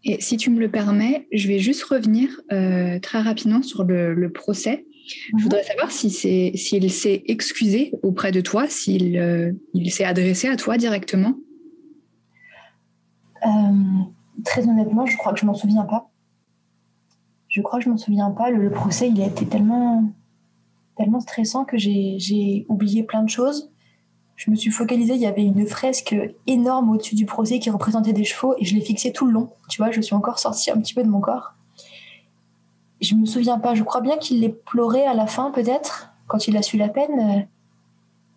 [0.03, 4.29] Et si tu me le permets, je vais juste revenir euh, très rapidement sur le,
[4.31, 4.85] procès.
[5.07, 5.41] Je mhm.
[5.41, 10.55] voudrais savoir si s'il s'est excusé auprès de toi, s'il euh, il s'est adressé à
[10.55, 11.33] toi directement.
[13.43, 13.49] Euh,
[14.45, 16.12] très honnêtement, je crois que je m'en souviens pas.
[17.53, 18.49] Je crois que je m'en souviens pas.
[18.49, 20.03] Le, procès, il a été tellement,
[20.97, 23.69] tellement stressant que j'ai oublié plein de choses
[24.35, 26.15] je me suis focalisée, il y avait une fresque
[26.47, 29.51] énorme au-dessus du procès qui représentait des chevaux et je l'ai fixée tout le long.
[29.69, 31.53] Tu vois, je suis encore sortie un petit peu de mon corps.
[33.01, 36.47] Je me souviens pas, je crois bien qu'il l'ait pleuré à la fin peut-être, quand
[36.47, 37.47] il a su la peine.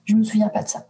[0.04, 0.86] Je me souviens pas de ça.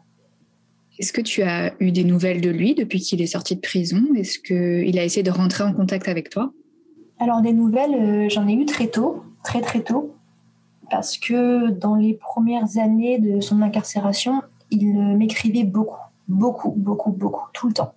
[0.99, 4.03] Est-ce que tu as eu des nouvelles de lui depuis qu'il est sorti de prison?
[4.17, 6.53] Est-ce qu'il a essayé de rentrer en contact avec toi?
[7.19, 10.15] Alors des nouvelles, euh, j'en ai eu très tôt, très très tôt,
[10.91, 15.97] parce que dans les premières années de son incarcération, il m'écrivait beaucoup,
[16.29, 17.95] beaucoup, beaucoup, beaucoup, tout le temps.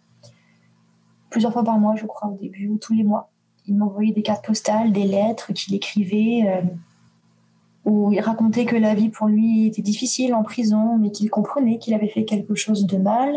[1.29, 3.29] Plusieurs fois par mois, je crois, au début, ou tous les mois.
[3.67, 6.61] Il m'envoyait des cartes postales, des lettres qu'il écrivait, euh,
[7.85, 11.77] où il racontait que la vie pour lui était difficile en prison, mais qu'il comprenait
[11.77, 13.33] qu'il avait fait quelque chose de mal,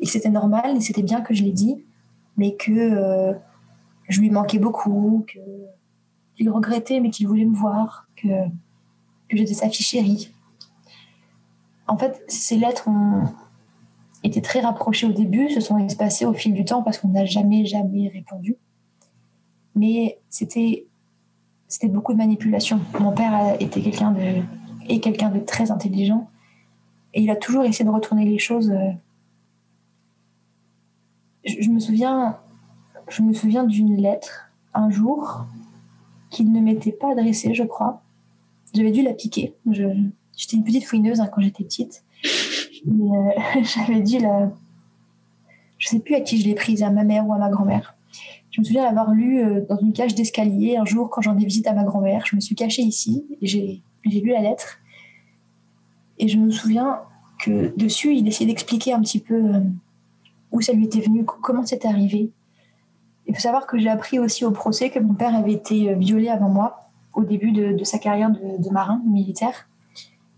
[0.00, 1.82] et c'était normal, et c'était bien que je l'ai dit,
[2.36, 3.32] mais que euh,
[4.08, 5.24] je lui manquais beaucoup,
[6.36, 8.28] qu'il regrettait, mais qu'il voulait me voir, que,
[9.28, 10.32] que j'étais sa fille chérie.
[11.86, 13.24] En fait, ces lettres ont
[14.22, 17.26] été très rapprochées au début, se sont espacées au fil du temps parce qu'on n'a
[17.26, 18.56] jamais, jamais répondu.
[19.74, 20.86] Mais c'était,
[21.68, 22.80] c'était beaucoup de manipulation.
[22.98, 26.28] Mon père était quelqu'un de, quelqu'un de très intelligent
[27.12, 28.70] et il a toujours essayé de retourner les choses.
[28.70, 28.90] Euh,
[31.44, 32.38] je, me souviens,
[33.08, 35.46] je me souviens d'une lettre un jour
[36.30, 38.02] qu'il ne m'était pas adressée, je crois.
[38.74, 39.54] J'avais dû la piquer.
[39.70, 42.04] J'étais une petite fouineuse hein, quand j'étais petite.
[42.88, 43.30] Euh,
[43.62, 44.50] j'avais dit la.
[45.78, 47.94] Je sais plus à qui je l'ai prise, à ma mère ou à ma grand-mère.
[48.50, 51.44] Je me souviens l'avoir lu euh, dans une cage d'escalier un jour quand j'en ai
[51.44, 52.24] visite à ma grand-mère.
[52.26, 54.78] Je me suis cachée ici, j'ai lu la lettre.
[56.18, 57.00] Et je me souviens
[57.40, 59.60] que dessus, il essayait d'expliquer un petit peu euh,
[60.52, 62.30] où ça lui était venu, comment c'était arrivé.
[63.26, 66.28] Il faut savoir que j'ai appris aussi au procès que mon père avait été violé
[66.28, 69.68] avant moi, au début de, sa carrière de, marin militaire.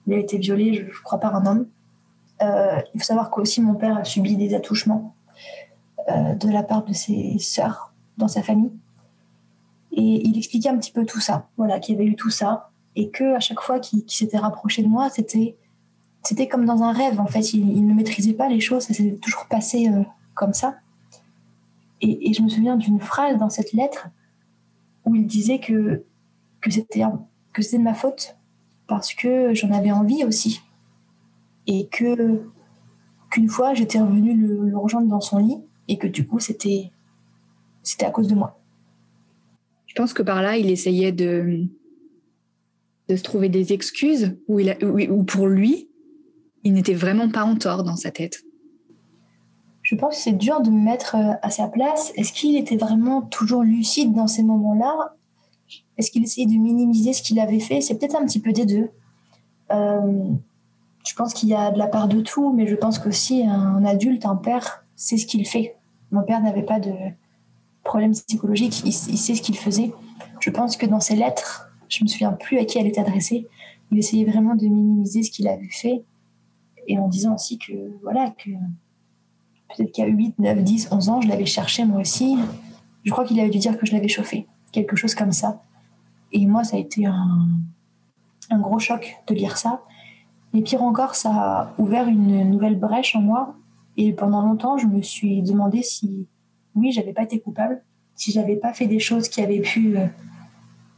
[0.07, 1.66] Il a été violé, je, crois, par un homme.
[2.43, 5.14] Euh, il faut savoir qu'aussi mon père a subi des attouchements
[6.09, 8.72] euh, de la part de ses sœurs dans sa famille.
[9.93, 13.11] Et il expliquait un petit peu tout ça, voilà, qu'il avait eu tout ça, et
[13.11, 15.57] que à chaque fois qu'il s'était rapproché de moi, c'était
[16.22, 17.20] c'était comme dans un rêve.
[17.20, 20.03] En fait, il, ne maîtrisait pas les choses, ça s'est toujours passé euh,
[20.34, 20.76] comme ça.
[22.09, 24.09] Et, je me souviens d'une phrase dans cette lettre
[25.04, 26.04] où il disait que
[26.61, 27.02] que c'était
[27.52, 28.36] que de ma faute
[28.86, 30.61] parce que j'en avais envie aussi.
[31.66, 32.42] Et que
[33.30, 36.92] qu'une fois, j'étais revenue le, rejoindre dans son lit et que du coup, c'était
[37.82, 38.61] c'était à cause de moi.
[39.86, 41.64] Je pense que par là, il essayait de,
[43.09, 44.76] de se trouver des excuses il
[45.11, 45.88] ou pour lui,
[46.62, 48.45] il n'était vraiment pas en tort dans sa tête.
[49.87, 52.11] Je pense que c'est dur de me mettre euh, à sa place.
[52.16, 55.14] Est-ce qu'il était vraiment toujours lucide dans ces moments-là?
[55.97, 57.80] Est-ce qu'il essayait de minimiser ce qu'il avait fait?
[57.80, 58.91] C'est peut-être un petit peu des deux.
[59.70, 60.24] Euh,
[61.07, 63.84] je pense qu'il y a de la part de tout, mais je pense qu'aussi un
[63.84, 65.76] adulte, un père, sait ce qu'il fait.
[66.11, 66.93] Mon père n'avait pas de
[67.84, 69.93] problème psychologique, il, sait ce qu'il faisait.
[70.41, 73.47] Je pense que dans ses lettres, je me souviens plus à qui elle était adressée,
[73.93, 76.03] il essayait vraiment de minimiser ce qu'il avait fait,
[76.89, 77.72] et en disant aussi que,
[78.03, 78.51] voilà, que
[79.69, 82.37] peut-être qu'à 8, 9, 10, 11 ans, je l'avais cherché moi aussi.
[83.05, 85.62] Je crois qu'il avait dû dire que je l'avais chauffé quelque chose comme ça.
[86.33, 87.49] Et moi, ça a été un,
[88.51, 89.83] gros choc de lire ça.
[90.53, 93.57] Et pire encore, ça a ouvert une nouvelle brèche en moi.
[93.97, 96.29] Et pendant longtemps, je me suis demandé si,
[96.75, 97.83] oui, j'avais pas été coupable,
[98.14, 100.07] si j'avais pas fait des choses qui avaient pu, euh,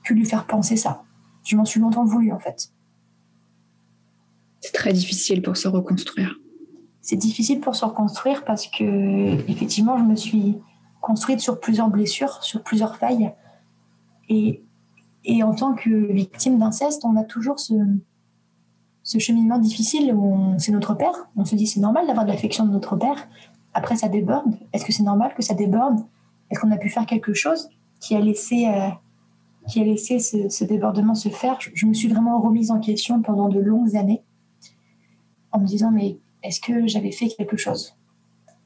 [0.03, 1.05] pu lui faire penser ça.
[1.45, 2.73] Je m'en suis longtemps voulu, en fait.
[4.61, 6.35] C'est très difficile pour se reconstruire.
[7.09, 10.59] C'est difficile pour se reconstruire parce que, effectivement, je me suis
[11.01, 13.33] construite sur plusieurs blessures, sur plusieurs failles.
[14.29, 14.63] Et,
[15.25, 17.73] et en tant que victime d'inceste, on a toujours ce,
[19.03, 21.31] ce cheminement difficile où c'est notre père.
[21.35, 23.27] On se dit c'est normal d'avoir de l'affection de notre père.
[23.73, 24.59] Après, ça déborde.
[24.75, 26.01] Est-ce que c'est normal que ça déborde?
[26.51, 28.91] Est-ce qu'on a pu faire quelque chose qui a laissé, euh,
[29.67, 31.59] qui a laissé ce, ce, débordement se faire?
[31.59, 34.23] Je, me suis vraiment remise en question pendant de longues années.
[35.53, 37.97] en me disant mais est-ce que j'avais fait quelque chose?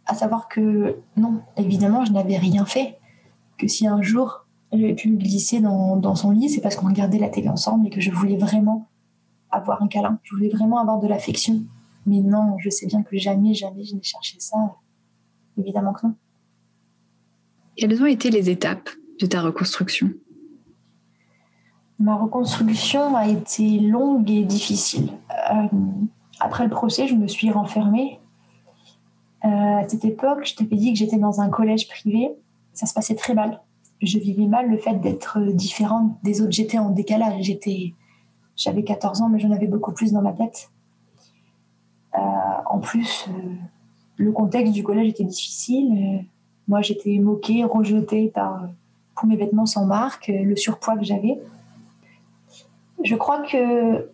[0.07, 2.99] À savoir que non, évidemment, je n'avais rien fait.
[3.59, 6.89] Que si un jour j'avais pu me glisser dans, dans son lit, c'est parce qu'on
[6.89, 8.89] regardait la télé ensemble et que je voulais vraiment
[9.51, 10.19] avoir un câlin.
[10.23, 11.63] Je voulais vraiment avoir de l'affection.
[12.07, 14.57] Mais non, je sais bien que jamais, jamais je n'ai cherché ça.
[15.59, 16.15] Évidemment que non.
[17.77, 20.11] Quelles ont été les étapes de ta reconstruction?
[21.99, 25.13] Ma reconstruction a été longue et difficile.
[25.53, 25.69] Euh,
[26.43, 28.19] après le procès, je me suis renfermée.
[29.45, 32.33] Euh, à cette époque, je t'avais dit que j'étais dans un collège privé.
[32.73, 33.61] Ça se passait très mal.
[34.01, 36.51] Je vivais mal le fait d'être différente des autres.
[36.51, 37.43] J'étais en décalage.
[37.43, 37.95] J'étais,
[38.57, 40.71] j'avais 14 ans, mais j'en avais beaucoup plus dans ma tête.
[42.17, 42.19] Euh,
[42.67, 43.29] en plus,
[44.17, 46.25] le contexte du collège était difficile.
[46.67, 48.69] moi, j'étais moquée, rejetée par
[49.15, 51.39] pour mes vêtements sans marque, le surpoids que j'avais.
[53.05, 54.09] Je crois que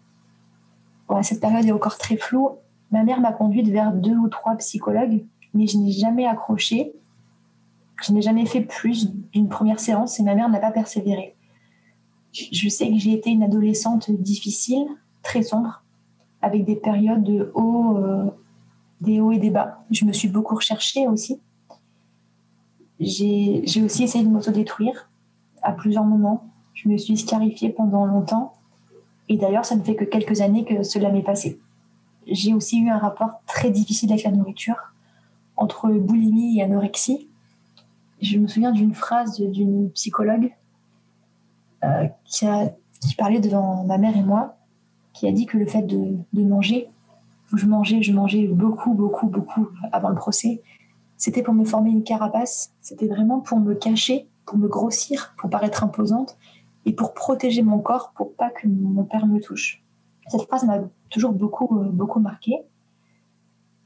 [1.23, 2.51] cette période est encore très floue.
[2.91, 6.93] Ma mère m'a conduite vers deux ou trois psychologues, mais je n'ai jamais accroché.
[8.03, 11.35] Je n'ai jamais fait plus d'une première séance et ma mère n'a pas persévéré.
[12.33, 14.87] Je sais que j'ai été une adolescente difficile,
[15.23, 15.83] très sombre,
[16.43, 18.31] avec des périodes de haut, euh,
[19.01, 19.85] des hauts et des bas.
[19.91, 21.41] Je me suis beaucoup recherchée aussi.
[23.01, 25.11] J'ai aussi essayé de m'autodétruire
[25.63, 26.49] à plusieurs moments.
[26.75, 28.58] Je me suis scarifiée pendant longtemps.
[29.29, 31.61] Et d'ailleurs, ça ne fait que quelques années que cela m'est passé.
[32.27, 34.77] J'ai aussi eu un rapport très difficile avec la nourriture,
[35.57, 37.29] entre boulimie et anorexie.
[38.21, 40.53] Je me souviens d'une phrase d'une psychologue
[41.85, 44.57] euh, qui, a, qui parlait devant ma mère et moi,
[45.13, 46.89] qui a dit que le fait de, de manger,
[47.55, 50.63] je mangeais, je mangeais beaucoup, beaucoup, beaucoup avant le procès,
[51.17, 55.51] c'était pour me former une carapace, c'était vraiment pour me cacher, pour me grossir, pour
[55.51, 56.37] paraître imposante,
[56.89, 59.85] et pour protéger mon corps pour pas que mon père me touche.
[60.29, 60.79] Cette phrase m'a
[61.11, 62.63] toujours beaucoup, euh, beaucoup marqué.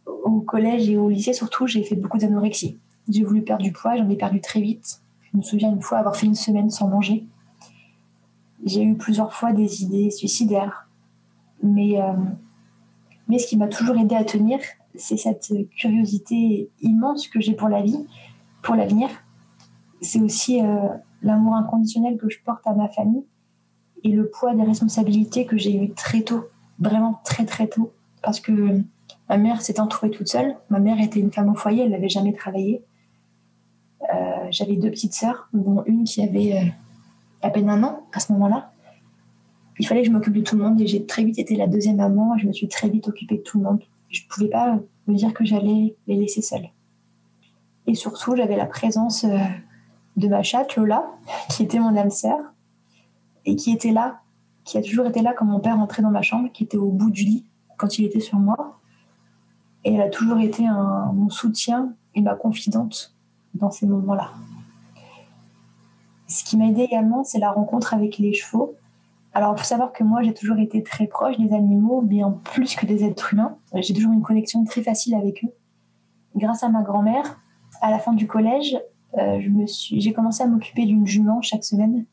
[0.06, 2.78] Au collège et au lycée surtout, j'ai fait beaucoup d'anorexie.
[3.08, 5.02] J'ai voulu perdre du poids, j'en ai perdu très vite.
[5.20, 7.26] Je me souviens une fois avoir fait une semaine sans manger.
[8.64, 10.88] J'ai eu plusieurs fois des idées suicidaires.
[11.60, 12.12] Mais, euh,
[13.26, 14.60] mais ce qui m'a toujours aidé à tenir,
[14.94, 18.06] c'est cette curiosité immense que j'ai pour la vie,
[18.62, 19.08] pour l'avenir.
[20.00, 20.86] C'est aussi euh,
[21.22, 23.24] l'amour inconditionnel que je porte à ma famille
[24.04, 26.48] et le poids des responsabilités que j'ai eues très tôt,
[26.78, 27.92] vraiment très très tôt,
[28.22, 28.80] parce que
[29.28, 30.56] ma mère s'est entourée toute seule.
[30.70, 32.82] Ma mère était une femme au foyer, elle n'avait jamais travaillé.
[34.12, 36.70] Euh, j'avais deux petites sœurs, dont une qui avait euh,
[37.42, 38.72] à peine un an à ce moment-là.
[39.78, 41.66] Il fallait que je m'occupe de tout le monde et j'ai très vite été la
[41.66, 42.36] deuxième maman.
[42.38, 43.82] Je me suis très vite occupée de tout le monde.
[44.10, 46.68] Je ne pouvais pas me dire que j'allais les laisser seules.
[47.86, 49.38] Et surtout, j'avais la présence euh,
[50.16, 51.06] de ma chatte, Lola,
[51.50, 52.38] qui était mon âme sœur,
[53.44, 54.20] et qui était là,
[54.64, 56.90] qui a toujours été là quand mon père entrait dans ma chambre, qui était au
[56.90, 57.46] bout du lit
[57.76, 58.78] quand il était sur moi.
[59.84, 63.16] Et elle a toujours été un, mon soutien et ma confidente
[63.54, 64.30] dans ces moments-là.
[66.28, 68.76] Ce qui m'a aidé également, c'est la rencontre avec les chevaux.
[69.34, 72.74] Alors, il faut savoir que moi, j'ai toujours été très proche des animaux, bien plus
[72.76, 73.56] que des êtres humains.
[73.74, 75.52] J'ai toujours une connexion très facile avec eux.
[76.36, 77.40] Grâce à ma grand-mère,
[77.80, 78.78] à la fin du collège,
[79.18, 82.06] euh, j'ai commencé à m'occuper d'une jument chaque semaine.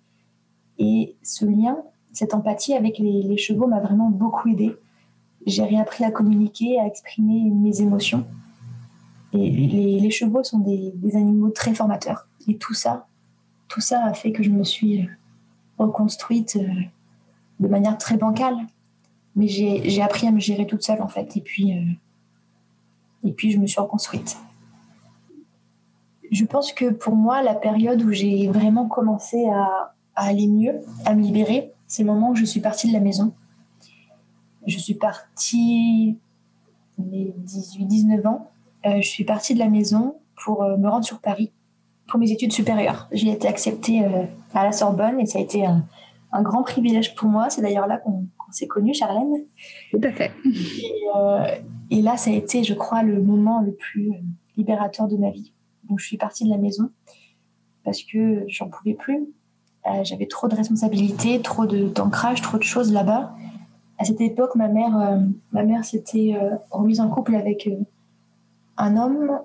[0.77, 1.77] Et ce lien,
[2.11, 4.75] cette empathie avec les, chevaux m'a vraiment beaucoup aidé.
[5.45, 8.25] J'ai réappris à communiquer, à exprimer mes émotions.
[9.33, 12.27] Et les, chevaux sont des, animaux très formateurs.
[12.47, 13.07] Et tout ça,
[13.67, 15.07] tout ça a fait que je me suis
[15.77, 16.81] reconstruite euh,
[17.59, 18.57] de manière très bancale.
[19.35, 21.37] Mais j'ai appris à me gérer toute seule, en fait.
[21.37, 21.83] Et puis, euh,
[23.23, 24.37] et puis je me suis reconstruite.
[26.31, 31.15] Je pense que pour moi, la période où j'ai vraiment commencé à, aller mieux, à
[31.15, 33.33] me libérer, c'est le moment où je suis partie de la maison.
[34.67, 36.17] Je suis partie
[36.97, 38.51] mes 18-19 ans.
[38.85, 41.51] Euh, je suis partie de la maison pour euh, me rendre sur Paris
[42.07, 43.07] pour mes études supérieures.
[43.11, 44.23] J'ai été acceptée euh,
[44.53, 45.85] à la Sorbonne et ça a été un,
[46.41, 47.49] grand privilège pour moi.
[47.49, 49.45] C'est d'ailleurs là qu'on s'est connus, Charlène.
[49.91, 50.31] Tout à fait.
[51.91, 54.11] Et, et, là, ça a été, je crois, le moment le plus
[54.57, 55.53] libérateur de ma vie.
[55.89, 56.89] Donc je suis partie de la maison
[57.83, 59.27] parce que j'en pouvais plus.
[59.87, 63.33] Euh, j'avais trop de responsabilités, trop d'ancrage, trop de choses là-bas.
[63.97, 67.69] À cette époque, ma mère, euh, mère s'était euh, remise en couple avec
[68.77, 69.39] un homme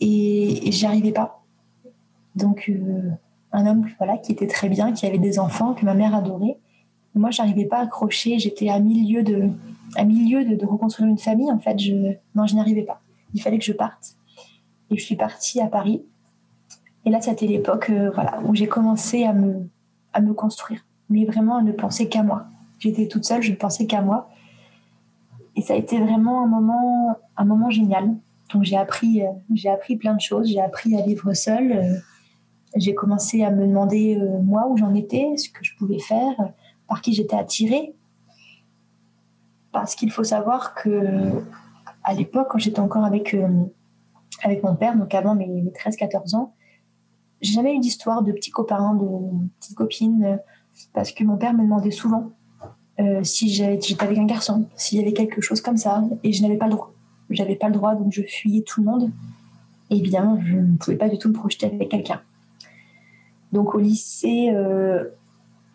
[0.00, 1.42] et, et j'y arrivais pas.
[2.36, 2.70] Donc
[3.52, 6.58] un homme voilà qui était très bien, qui avait des enfants que ma mère adorait.
[7.14, 8.38] Moi, j'arrivais pas à accrocher.
[8.38, 9.50] J'étais à milieu de
[9.96, 11.50] à milieu de, reconstruire une famille.
[11.50, 11.76] En fait,
[12.34, 13.00] non, je n'y arrivais pas.
[13.34, 14.16] Il fallait que je parte.
[14.90, 16.04] Et je suis partie à Paris.
[17.04, 18.10] Et là, c'était l'époque euh,
[18.44, 19.68] où j'ai commencé à me,
[20.12, 22.46] à me construire, mais vraiment à ne penser qu'à moi.
[22.78, 24.30] J'étais toute seule, je ne pensais qu'à moi.
[25.56, 28.14] et ça a été vraiment un moment, un moment génial.
[28.52, 29.22] Donc j'ai appris,
[29.54, 30.48] j'ai appris plein de choses.
[30.48, 32.02] J'ai appris à vivre seule.
[32.76, 36.34] J'ai commencé à me demander moi où j'en étais, ce que je pouvais faire,
[36.88, 37.94] par qui j'étais attirée.
[39.72, 41.44] Parce qu'il faut savoir que
[42.02, 43.36] à l'époque, quand j'étais encore avec
[44.42, 46.54] avec mon père, donc avant mes, 13-14 ans,
[47.40, 50.38] j'ai jamais eu d'histoire de petits copains, de petites copines,
[50.92, 52.32] parce que mon père me demandait souvent
[53.00, 56.42] euh, si j'étais avec un garçon, s'il y avait quelque chose comme ça, et je
[56.42, 56.92] n'avais pas le droit.
[57.30, 59.10] J'avais pas le droit, donc je fuyais tout le monde.
[59.90, 62.20] Et évidemment, je ne pouvais pas du tout me projeter avec quelqu'un.
[63.52, 65.04] Donc au lycée, euh,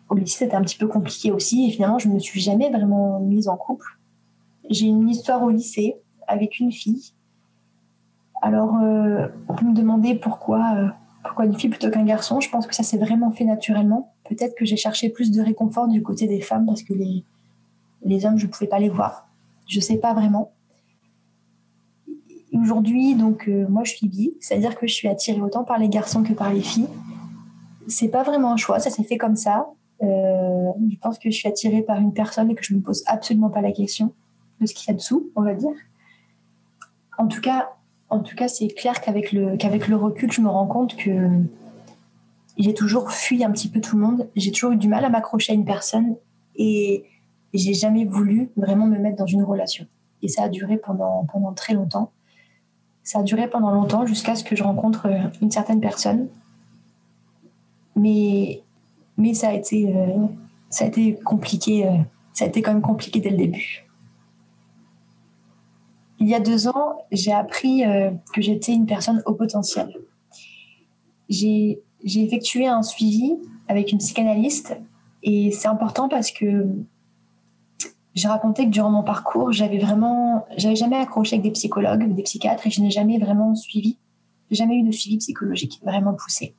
[0.08, 1.66] au lycée, c'était un petit peu compliqué aussi.
[1.68, 3.98] Et finalement, je ne me suis jamais vraiment mise en couple.
[4.70, 5.96] J'ai une histoire au lycée
[6.26, 7.12] avec une fille
[8.46, 10.86] alors, euh, on peut me demander pourquoi, euh,
[11.24, 12.38] pourquoi une fille plutôt qu'un garçon.
[12.38, 14.14] Je pense que ça s'est vraiment fait naturellement.
[14.28, 17.24] Peut-être que j'ai cherché plus de réconfort du côté des femmes parce que les,
[18.24, 19.26] hommes, je ne pouvais pas les voir.
[19.66, 20.52] Je ne sais pas vraiment.
[22.52, 25.88] Aujourd'hui, donc, euh, moi, je suis bi, c'est-à-dire que je suis attirée autant par les
[25.88, 26.88] garçons que par les filles.
[27.88, 29.66] C'est pas vraiment un choix, ça s'est fait comme ça.
[30.00, 33.02] je pense que je suis attirée par une personne et que je ne me pose
[33.06, 34.12] absolument pas la question
[34.60, 35.74] de ce qu'il y a dessous, on va dire.
[37.18, 37.70] En tout cas,
[38.16, 41.28] en tout cas, c'est clair qu'avec le, qu'avec le recul, je me rends compte que
[42.58, 44.28] j'ai toujours fui un petit peu tout le monde.
[44.34, 46.16] J'ai toujours eu du mal à m'accrocher à une personne
[46.56, 47.04] et
[47.52, 49.86] j'ai jamais voulu vraiment me mettre dans une relation.
[50.22, 52.10] Et ça a duré pendant, pendant très longtemps.
[53.02, 55.06] Ça a duré pendant longtemps jusqu'à ce que je rencontre
[55.40, 56.28] une certaine personne.
[57.94, 58.62] Mais,
[59.16, 60.26] mais ça, a été, euh,
[60.70, 61.86] ça a été compliqué.
[61.86, 61.96] Euh,
[62.32, 63.85] ça a été quand même compliqué dès le début.
[66.18, 69.94] Il y a deux ans, j'ai appris euh, que j'étais une personne au potentiel.
[71.28, 73.34] J'ai effectué un suivi
[73.68, 74.76] avec une psychanalyste
[75.22, 76.66] et c'est important parce que
[78.14, 82.14] j'ai raconté que durant mon parcours, j'avais vraiment, j'avais jamais accroché avec des psychologues ou
[82.14, 83.98] des psychiatres et je n'ai jamais vraiment suivi,
[84.50, 86.54] jamais eu de suivi psychologique vraiment poussé.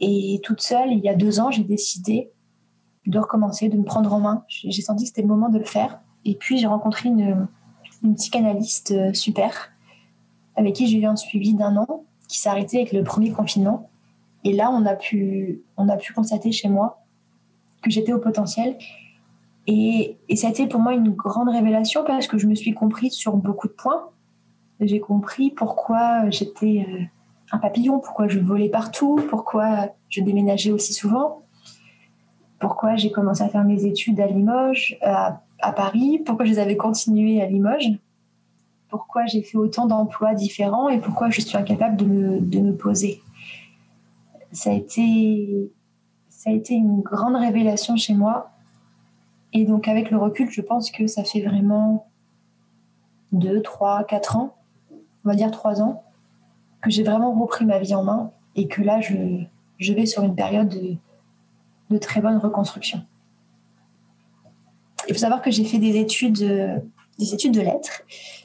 [0.00, 2.30] Et toute seule, il y a deux ans, j'ai décidé
[3.06, 4.44] de recommencer, de me prendre en main.
[4.48, 6.00] J'ai senti que c'était le moment de le faire.
[6.24, 7.46] Et puis j'ai rencontré une,
[8.02, 9.70] une psychanalyste euh, super,
[10.56, 13.88] avec qui j'ai eu un suivi d'un an, qui s'est arrêté avec le premier confinement.
[14.44, 17.04] Et là, on a pu, on a pu constater chez moi
[17.82, 18.76] que j'étais au potentiel.
[19.66, 22.74] Et, et ça a été pour moi une grande révélation parce que je me suis
[22.74, 24.08] comprise sur beaucoup de points.
[24.80, 27.02] J'ai compris pourquoi j'étais euh,
[27.52, 31.42] un papillon, pourquoi je volais partout, pourquoi je déménageais aussi souvent,
[32.58, 34.98] pourquoi j'ai commencé à faire mes études à Limoges,
[35.62, 37.92] à Paris, pourquoi je les avais continués à Limoges,
[38.88, 43.22] pourquoi j'ai fait autant d'emplois différents et pourquoi je suis incapable de me, poser.
[44.50, 45.72] Ça a, été,
[46.28, 48.50] ça a été une grande révélation chez moi.
[49.54, 52.08] Et donc avec le recul, je pense que ça fait vraiment
[53.32, 54.56] 2, 3, 4 ans,
[55.24, 56.02] on va dire 3 ans,
[56.82, 60.34] que j'ai vraiment repris ma vie en main et que là, je, vais sur une
[60.34, 60.96] période de,
[61.90, 63.06] de très bonne reconstruction.
[65.08, 66.76] Il faut savoir que j'ai fait des études, euh,
[67.18, 68.02] des études de lettres,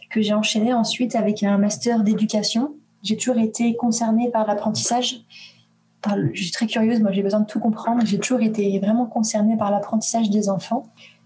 [0.09, 2.75] que j'ai enchaînées ensuite avec un master d'éducation.
[3.03, 5.21] J'ai toujours été concernée par l'apprentissage.
[6.33, 8.05] Je suis très curieuse, moi j'ai besoin de tout comprendre.
[8.05, 10.83] J'ai toujours été vraiment concernée par l'apprentissage des enfants.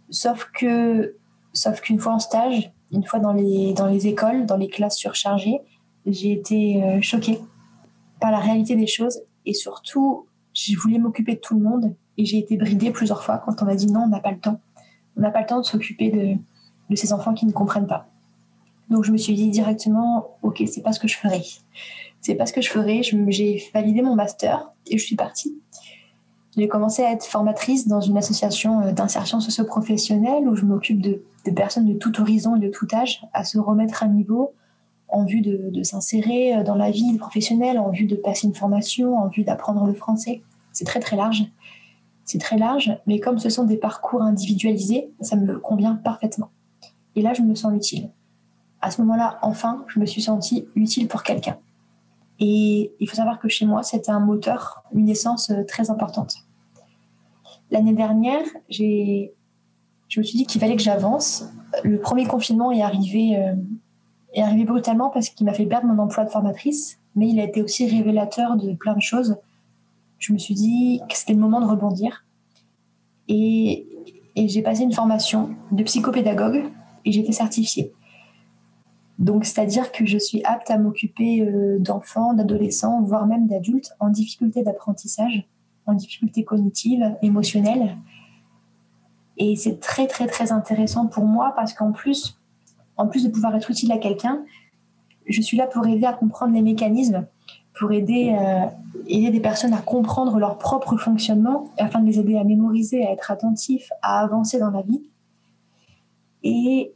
[0.10, 1.16] Sauf que,
[1.54, 4.98] sauf qu'une fois en stage, une fois dans les, dans les écoles, dans les classes
[4.98, 5.60] surchargées,
[6.06, 7.40] j'ai été euh, choquée
[8.20, 12.26] par la réalité des choses et surtout, j'ai voulu m'occuper de tout le monde et
[12.26, 14.60] j'ai été bridée plusieurs fois quand on m'a dit non, on n'a pas le temps
[15.18, 18.08] on n'a pas le temps de s'occuper de, ces enfants qui ne comprennent pas.
[18.90, 21.42] Donc je me suis dit directement, ok, c'est pas ce que je ferai.
[22.20, 23.02] C'est pas ce que je ferai.
[23.04, 25.56] J'ai validé mon master et je suis partie.
[26.58, 31.24] J'ai commencé à être formatrice dans une association euh, d'insertion socio-professionnelle où je m'occupe de,
[31.56, 34.54] personnes de tout horizon et de tout âge à se remettre à niveau
[35.08, 39.18] en vue de, s'insérer euh, dans la vie professionnelle, en vue de passer une formation,
[39.18, 40.42] en vue d'apprendre le français.
[40.74, 41.46] C'est très très large.
[42.32, 46.50] C'est très large, mais comme ce sont des parcours individualisés, ça me convient parfaitement.
[47.18, 48.10] Et là, je me sens utile.
[48.80, 51.58] À ce moment-là, enfin, je me suis sentie utile pour quelqu'un.
[52.40, 56.36] Et il faut savoir que chez moi, c'était un moteur, une essence euh, très importante.
[57.70, 59.34] L'année dernière, j'ai,
[60.08, 61.44] je me suis dit qu'il fallait que j'avance.
[61.84, 63.56] Le premier confinement est arrivé, euh,
[64.36, 67.44] est arrivé brutalement parce qu'il m'a fait perdre mon emploi de formatrice, mais il a
[67.44, 69.36] été aussi révélateur de plein de choses
[70.22, 72.26] je me suis dit que c'était le moment de rebondir.
[73.28, 73.88] Et,
[74.36, 76.64] j'ai passé une formation de psychopédagogue
[77.04, 77.92] et été certifiée.
[79.20, 84.10] Donc, c'est-à-dire que je suis apte à m'occuper euh, d'enfants, d'adolescents, voire même d'adultes en
[84.10, 85.48] difficulté d'apprentissage,
[85.86, 87.98] en difficulté cognitive, émotionnelle.
[89.38, 92.40] Et c'est très, très, très intéressant pour moi parce qu'en plus,
[92.96, 94.44] en plus de pouvoir être utile à quelqu'un,
[95.28, 97.28] je suis là pour aider à comprendre les mécanismes,
[97.78, 98.66] pour aider, euh,
[99.08, 103.12] aider des personnes à comprendre leur propre fonctionnement afin de les aider à mémoriser, à
[103.12, 105.04] être attentifs, à avancer dans la vie.
[106.44, 106.94] Et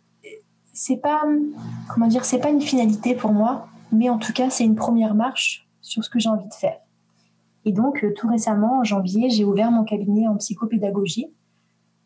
[0.74, 1.24] c'est pas,
[1.90, 5.16] comment dire, c'est pas une finalité pour moi, mais en tout cas, c'est une première
[5.16, 6.80] marche sur ce que j'ai envie de faire.
[7.64, 11.28] Et donc, euh, tout récemment, en janvier, j'ai ouvert mon cabinet en psychopédagogie,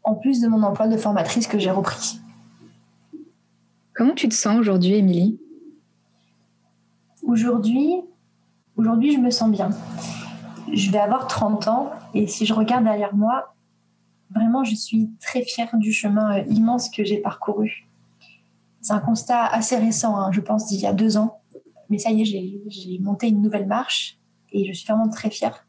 [0.04, 2.20] en plus de mon emploi de formatrice que j'ai repris.
[3.94, 5.40] Comment tu te sens aujourd'hui, Émilie?
[7.24, 7.96] Aujourd'hui,
[8.80, 9.70] aujourd'hui, je me sens bien.
[10.72, 13.54] Je vais avoir 30 ans et si je regarde derrière moi,
[14.34, 17.88] vraiment, je suis très fière du chemin euh, immense que j'ai parcouru.
[18.82, 21.42] C'est un constat assez récent, hein, je pense, d'il y a deux ans.
[21.90, 24.18] Mais ça y est, j'ai monté une nouvelle marche
[24.52, 25.66] et je suis vraiment très fière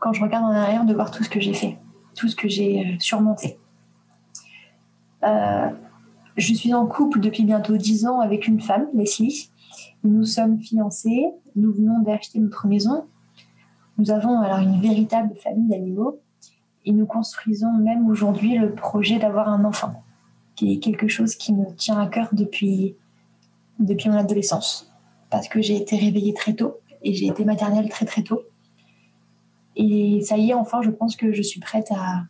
[0.00, 1.78] quand je regarde en arrière de voir tout ce que j'ai fait,
[2.14, 3.58] tout ce que j'ai euh, surmonté.
[5.22, 5.70] Euh,
[6.36, 9.50] je suis en couple depuis bientôt dix ans avec une femme, Leslie.
[10.04, 13.06] Nous sommes fiancés, nous venons d'acheter notre maison.
[13.96, 16.20] Nous avons alors une véritable famille d'animaux
[16.84, 20.02] et nous construisons même aujourd'hui le projet d'avoir un enfant,
[20.56, 22.96] qui est quelque chose qui me tient à cœur depuis,
[23.78, 24.92] depuis mon adolescence,
[25.30, 28.42] parce que j'ai été réveillée très tôt et j'ai été maternelle très très tôt.
[29.76, 32.24] Et ça y est, enfin, je pense que je suis prête à,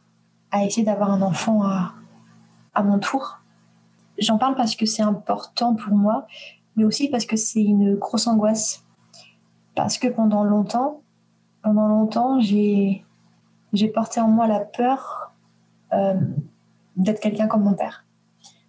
[0.52, 1.94] à essayer d'avoir un enfant à,
[2.72, 3.40] à mon tour.
[4.18, 6.28] J'en parle parce que c'est important pour moi,
[6.76, 8.84] mais aussi parce que c'est une grosse angoisse.
[9.74, 11.02] Parce que pendant longtemps,
[11.62, 13.04] pendant longtemps, j'ai,
[13.92, 15.32] porté en moi la peur
[15.92, 16.14] euh,
[16.96, 18.04] d'être quelqu'un comme mon père.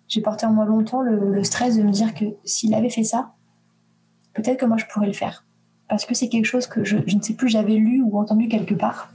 [0.08, 3.34] J'ai porté en moi longtemps le, stress de me dire que s'il avait fait ça,
[4.34, 5.46] peut-être que moi je pourrais le faire
[5.88, 8.74] parce que c'est quelque chose que je, ne sais plus, j'avais lu ou entendu quelque
[8.74, 9.12] part,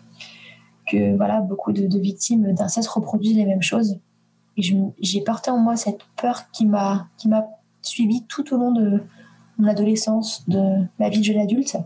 [0.91, 3.99] que voilà, beaucoup de, victimes d'inceste reproduisent les mêmes choses.
[4.57, 4.62] Et
[5.01, 7.09] j'ai porté en moi cette peur qui m'a
[7.83, 9.03] suivi tout au long de
[9.59, 11.76] mon adolescence, de ma vie de jeune adulte.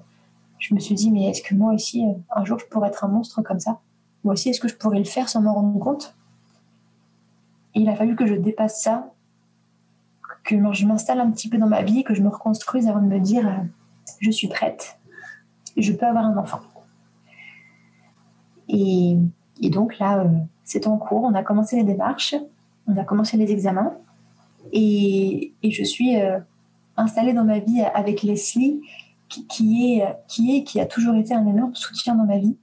[0.58, 3.08] Je me suis dit, mais est-ce que moi aussi, un jour, je pourrais être un
[3.08, 3.80] monstre comme ça?
[4.22, 6.14] Moi aussi, est-ce que je pourrais le faire sans m'en rendre compte?
[7.74, 9.12] Et il a fallu que je dépasse ça,
[10.44, 13.06] que je m'installe un petit peu dans ma vie, que je me reconstruise avant de
[13.06, 13.64] me dire
[14.20, 14.98] je suis prête,
[15.76, 16.60] je peux avoir un enfant.
[18.68, 19.18] Et,
[19.62, 20.28] donc là, euh,
[20.64, 22.34] c'est en cours, on a commencé les démarches,
[22.86, 23.94] on a commencé les examens,
[24.72, 26.38] et, je suis euh,
[26.96, 28.80] installée dans ma vie avec Leslie,
[29.28, 32.56] qui, est, qui est, qui a toujours été un énorme soutien dans ma vie,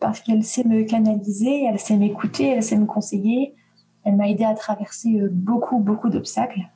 [0.00, 3.54] parce qu'elle sait me canaliser, elle sait m'écouter, elle sait me conseiller,
[4.04, 6.68] elle m'a aidé à traverser euh, beaucoup, beaucoup d'obstacles.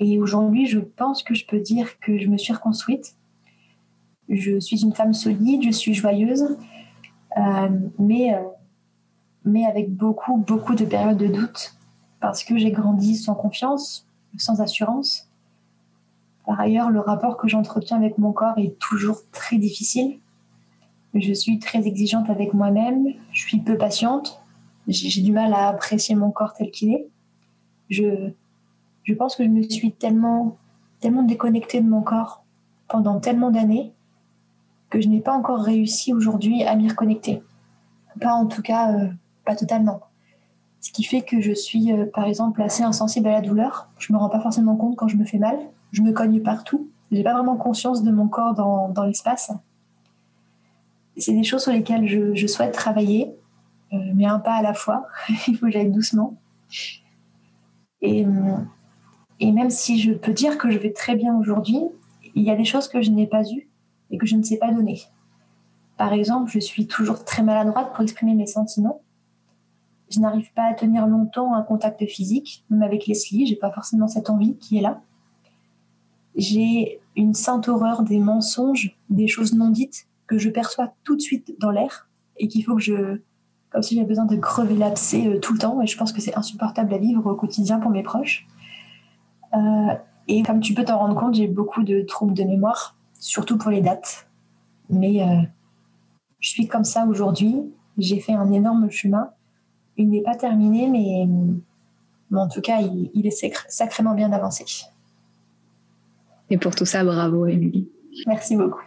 [0.00, 3.16] Et aujourd'hui, je pense que je peux dire que je me suis reconstruite.
[4.28, 6.56] Je suis une femme solide, je suis joyeuse,
[7.36, 8.34] euh, mais,
[9.44, 11.74] mais avec beaucoup, beaucoup de périodes de doute
[12.20, 14.06] parce que j'ai grandi sans confiance,
[14.38, 15.28] sans assurance.
[16.46, 20.18] Par ailleurs, le rapport que j'entretiens avec mon corps est toujours très difficile.
[21.14, 24.40] Je suis très exigeante avec moi-même, je suis peu patiente,
[24.86, 27.08] j'ai du mal à apprécier mon corps tel qu'il est.
[27.88, 28.30] Je,
[29.02, 30.56] je pense que je me suis tellement,
[31.00, 32.44] tellement déconnectée de mon corps
[32.88, 33.92] pendant tellement d'années
[34.88, 37.42] que je n'ai pas encore réussi aujourd'hui à m'y reconnecter.
[38.20, 39.08] Pas en tout cas, euh,
[39.44, 40.00] pas totalement.
[40.80, 43.88] Ce qui fait que je suis, euh, par exemple, assez insensible à la douleur.
[43.98, 45.58] Je me rends pas forcément compte quand je me fais mal.
[45.92, 46.90] Je me cogne partout.
[47.12, 49.52] J'ai pas vraiment conscience de mon corps dans, dans l'espace.
[51.16, 53.34] C'est des choses sur lesquelles je, je souhaite travailler,
[53.92, 55.06] euh, mais un pas à la fois.
[55.48, 56.38] Il faut que j'aille doucement.
[58.00, 58.24] Et,
[59.40, 61.80] et même si je peux dire que je vais très bien aujourd'hui,
[62.34, 63.68] il y a des choses que je n'ai pas eues
[64.10, 65.02] et que je ne sais pas donner.
[65.96, 69.02] Par exemple, je suis toujours très maladroite pour exprimer mes sentiments.
[70.10, 74.08] Je n'arrive pas à tenir longtemps un contact physique, même avec Leslie, j'ai pas forcément
[74.08, 75.00] cette envie qui est là.
[76.36, 81.20] J'ai une sainte horreur des mensonges, des choses non dites que je perçois tout de
[81.20, 83.20] suite dans l'air et qu'il faut que je,
[83.70, 86.20] comme si j'avais besoin de crever l'abcès euh, tout le temps et je pense que
[86.20, 88.46] c'est insupportable à vivre au quotidien pour mes proches.
[89.54, 89.94] Euh,
[90.28, 93.70] et comme tu peux t'en rendre compte, j'ai beaucoup de troubles de mémoire, surtout pour
[93.70, 94.28] les dates.
[94.88, 95.42] Mais euh,
[96.40, 97.56] je suis comme ça aujourd'hui.
[97.98, 99.30] J'ai fait un énorme chemin.
[99.96, 101.26] Il n'est pas terminé, mais,
[102.36, 104.64] en tout cas, il, est sacrément bien avancé.
[106.48, 107.88] Et pour tout ça, bravo, Émilie.
[108.26, 108.82] Merci beaucoup.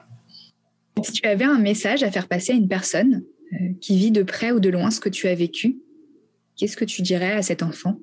[1.01, 3.23] Si tu avais un message à faire passer à une personne
[3.53, 5.79] euh, qui vit de près ou de loin ce que tu as vécu,
[6.55, 7.95] qu'est-ce que tu dirais à cet enfant?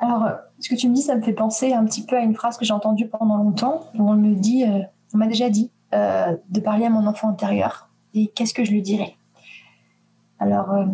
[0.00, 0.30] Alors,
[0.60, 2.56] ce que tu me dis, ça me fait penser un petit peu à une phrase
[2.56, 4.80] que j'ai entendue pendant longtemps, où on me dit, euh,
[5.14, 7.88] on m'a déjà dit euh, de parler à mon enfant intérieur.
[8.14, 9.16] Et qu'est-ce que je lui dirais?
[10.38, 10.86] Alors, euh,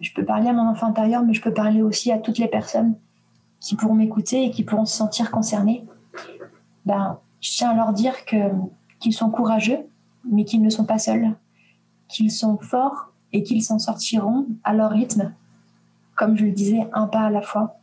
[0.00, 2.48] je peux parler à mon enfant intérieur, mais je peux parler aussi à toutes les
[2.48, 2.94] personnes
[3.60, 5.84] qui pourront m'écouter et qui pourront se sentir concernées.
[6.84, 9.78] Ben, je tiens à leur dire qu'ils sont courageux,
[10.30, 11.34] mais qu'ils ne sont pas seuls,
[12.08, 15.32] qu'ils sont forts et qu'ils s'en sortiront à leur rythme,
[16.14, 17.78] comme je le disais, un pas à la fois.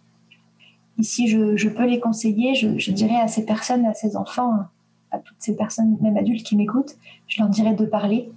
[0.97, 4.65] Ici, je, peux les conseiller, je, je, dirais à ces personnes, à ces enfants,
[5.09, 6.95] à toutes ces personnes, même adultes qui m'écoutent,
[7.27, 8.31] je leur dirais de parler,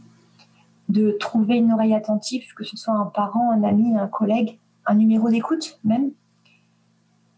[0.88, 4.94] de trouver une oreille attentive, que ce soit un parent, un ami, un collègue, un
[4.94, 6.10] numéro d'écoute même.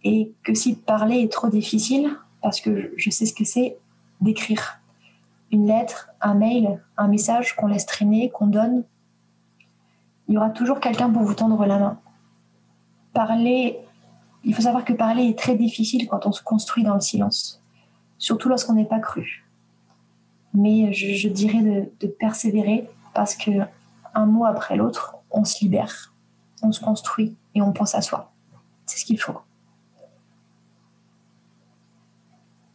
[0.04, 2.10] Et que si parler est trop difficile,
[2.42, 3.76] parce que je sais ce que c'est
[4.20, 4.80] d'écrire
[5.52, 8.84] une lettre, un mail, un message qu'on laisse traîner, qu'on donne,
[10.28, 12.00] il y aura toujours quelqu'un pour vous tendre la main.
[13.12, 13.78] Parler,
[14.44, 17.62] il faut savoir que parler est très difficile quand on se construit dans le silence,
[18.18, 19.44] surtout lorsqu'on n'est pas cru.
[20.52, 23.50] Mais je, dirais de, de persévérer parce que
[24.14, 26.14] un mot après l'autre, on se libère,
[26.62, 28.30] on se construit et on pense à soi.
[28.84, 29.38] C'est ce qu'il faut.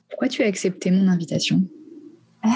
[0.09, 1.61] Pourquoi tu as accepté mon invitation?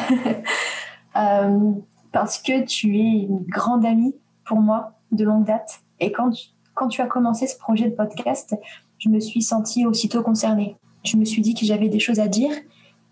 [1.18, 1.72] Euh,
[2.12, 5.80] Parce que tu es une grande amie pour moi de longue date.
[6.02, 8.54] Et quand tu, quand tu as commencé ce projet de podcast,
[8.98, 10.76] je me suis sentie aussitôt concernée.
[11.06, 12.52] Je me suis dit que j'avais des choses à dire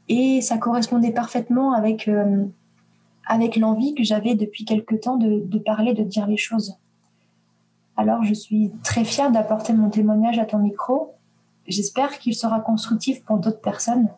[0.09, 2.45] et ça correspondait parfaitement avec euh,
[3.25, 6.75] avec l'envie que j'avais depuis quelque temps de, parler, de dire les choses.
[7.95, 11.13] Alors je suis très fière d'apporter mon témoignage à ton micro.
[11.67, 14.09] J'espère qu'il sera constructif pour d'autres personnes.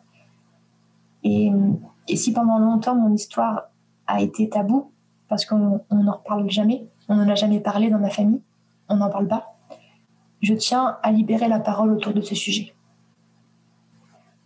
[1.22, 1.50] Et,
[2.14, 3.64] si pendant longtemps mon histoire
[4.06, 4.92] a été tabou,
[5.28, 8.40] parce qu'on n'en reparle jamais, on n'en a jamais parlé dans ma famille,
[8.88, 9.56] on n'en parle pas,
[10.40, 12.74] je tiens à libérer la parole autour de ce sujet.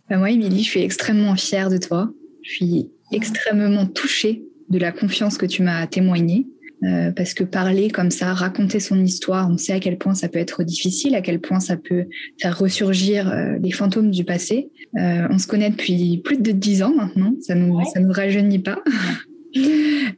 [0.09, 2.09] Ben moi, Émilie, je suis extrêmement fière de toi.
[2.41, 6.47] Je suis extrêmement touchée de la confiance que tu m'as témoignée.
[6.83, 10.29] Euh, parce que parler comme ça, raconter son histoire, on sait à quel point ça
[10.29, 12.05] peut être difficile, à quel point ça peut
[12.41, 14.71] faire ressurgir euh, les fantômes du passé.
[14.97, 18.57] Euh, on se connaît depuis plus de dix ans maintenant, ça nous, ça nous rajeunit
[18.57, 18.79] pas.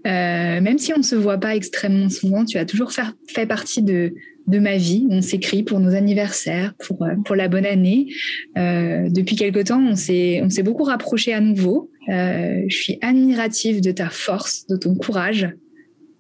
[0.06, 4.14] Même si on se voit pas extrêmement souvent, tu as toujours fait, partie de,
[4.48, 5.08] de ma vie.
[5.10, 8.08] On s'écrit pour nos anniversaires, pour, pour la bonne année.
[8.56, 11.90] depuis quelque temps, on s'est, beaucoup rapproché à nouveau.
[12.10, 15.50] Euh, je suis admirative de ta force, de ton courage.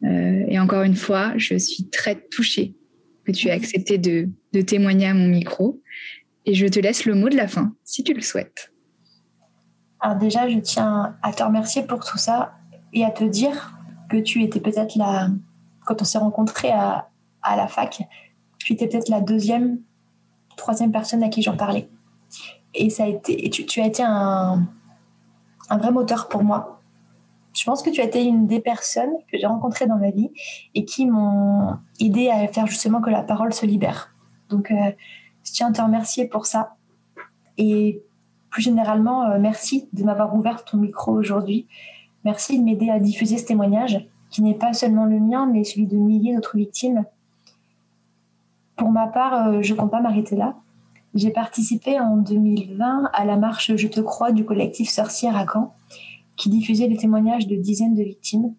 [0.04, 2.76] Euh, et encore une fois, je suis très touchée
[3.26, 5.82] que tu aies accepté de, de témoigner à mon micro.
[6.46, 8.72] Et je te laisse le mot de la fin, si tu le souhaites.
[10.02, 12.54] Alors déjà, je tiens à te remercier pour tout ça
[12.94, 13.78] et à te dire
[14.10, 15.30] que tu étais peut-être la...
[15.86, 17.10] Quand on s'est rencontrés à,
[17.42, 18.08] à la fac,
[18.60, 19.80] tu étais peut-être la deuxième,
[20.56, 21.90] troisième personne à qui j'en parlais.
[22.74, 24.66] Et ça a été, tu as été un,
[25.70, 26.82] un vrai moteur pour moi.
[27.54, 30.32] Je pense que tu as été une des personnes que j'ai rencontrées dans ma vie
[30.74, 34.16] et qui m'ont aidé à faire justement que la parole se libère.
[34.50, 34.92] Donc, euh,
[35.44, 36.76] je tiens à te remercier pour ça.
[37.58, 38.02] Et
[38.50, 41.68] plus généralement, euh, merci de m'avoir ouvert ton micro aujourd'hui.
[42.26, 45.88] Merci de m'aider à diffuser ce témoignage, qui n'est pas seulement le mien, mais celui
[45.88, 47.06] de milliers d'autres victimes.
[48.76, 50.56] Pour ma part, euh, je ne compte pas m'arrêter là.
[51.14, 55.74] J'ai participé en 2020 à la marche Je te crois du collectif Sorcière à Caen,
[56.36, 58.56] qui diffusait les témoignages de dizaines de victimes.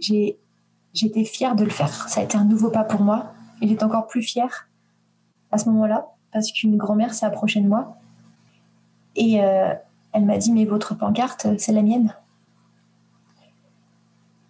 [0.00, 2.08] J'étais fière de le faire.
[2.08, 3.32] Ça a été un nouveau pas pour moi.
[3.60, 4.68] Et j'étais encore plus fière
[5.52, 7.96] à ce moment-là, parce qu'une grand-mère s'est approchée de moi.
[9.14, 9.72] Et euh,
[10.12, 12.12] elle m'a dit, mais votre pancarte, c'est la mienne.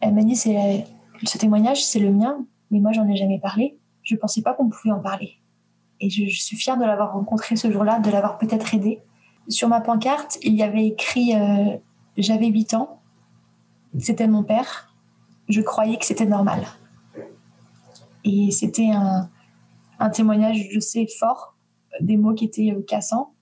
[0.03, 3.79] Elle m'a dit, ce témoignage, c'est le mien, mais moi, j'en ai jamais parlé.
[4.03, 5.37] Je pensais pas qu'on pouvait en parler.
[6.01, 8.99] Et je, suis fière de l'avoir rencontré ce jour-là, de l'avoir peut-être aidé.
[9.49, 11.77] Sur ma pancarte, il y avait écrit euh,
[12.17, 13.01] J'avais 8 ans,
[13.97, 14.93] c'était mon père,
[15.49, 16.67] je croyais que c'était normal.
[18.25, 19.31] Et c'était un,
[20.11, 21.55] témoignage, je sais, fort,
[22.01, 23.35] des mots qui étaient euh, cassants,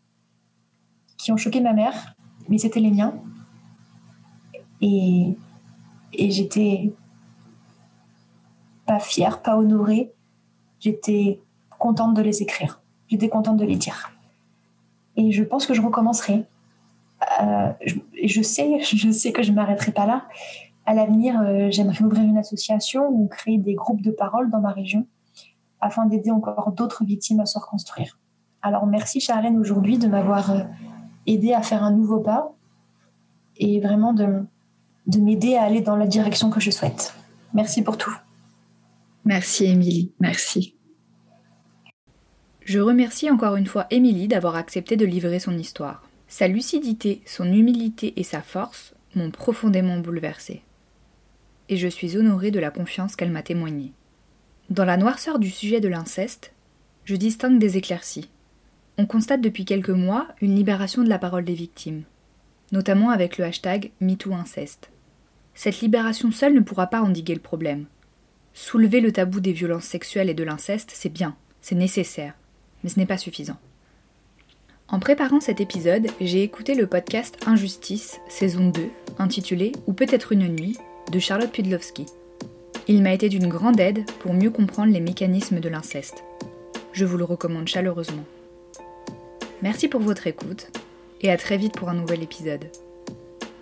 [1.16, 2.14] qui ont choqué ma mère,
[2.50, 3.14] mais c'était les miens.
[4.82, 5.38] Et,
[6.12, 6.92] et j'étais
[8.86, 10.12] pas fière, pas honorée.
[10.80, 11.40] J'étais
[11.78, 12.80] contente de les écrire.
[13.08, 14.10] J'étais contente de les dire.
[15.16, 16.44] Et je pense que je recommencerai.
[17.42, 17.72] Euh,
[18.24, 20.24] je, sais, je sais que je m'arrêterai pas là.
[20.86, 24.72] À l'avenir, euh, j'aimerais ouvrir une association ou créer des groupes de parole dans ma
[24.72, 25.06] région
[25.80, 28.18] afin d'aider encore d'autres victimes à se reconstruire.
[28.62, 30.60] Alors merci Charlène aujourd'hui de m'avoir euh,
[31.26, 32.52] aidé à faire un nouveau pas
[33.56, 34.44] et vraiment de,
[35.06, 37.14] de m'aider à aller dans la direction que je souhaite.
[37.54, 38.14] Merci pour tout.
[39.24, 40.74] Merci Émilie, merci.
[42.64, 46.08] Je remercie encore une fois Émilie d'avoir accepté de livrer son histoire.
[46.28, 50.62] Sa lucidité, son humilité et sa force m'ont profondément bouleversée.
[51.68, 53.92] Et je suis honorée de la confiance qu'elle m'a témoignée.
[54.70, 56.52] Dans la noirceur du sujet de l'inceste,
[57.04, 58.30] je distingue des éclaircies.
[58.98, 62.04] On constate depuis quelques mois une libération de la parole des victimes,
[62.72, 64.90] notamment avec le hashtag MeTooInceste.
[65.54, 67.86] Cette libération seule ne pourra pas endiguer le problème.
[68.54, 72.34] Soulever le tabou des violences sexuelles et de l'inceste, c'est bien, c'est nécessaire,
[72.82, 73.58] mais ce n'est pas suffisant.
[74.88, 80.48] En préparant cet épisode, j'ai écouté le podcast Injustice, saison 2, intitulé Ou peut-être une
[80.48, 80.78] nuit,
[81.12, 82.06] de Charlotte Pudlowski.
[82.88, 86.24] Il m'a été d'une grande aide pour mieux comprendre les mécanismes de l'inceste.
[86.92, 88.24] Je vous le recommande chaleureusement.
[89.62, 90.70] Merci pour votre écoute
[91.20, 92.70] et à très vite pour un nouvel épisode.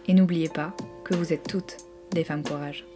[0.06, 1.78] Et n'oubliez pas que vous êtes toutes
[2.12, 2.86] des femmes courage.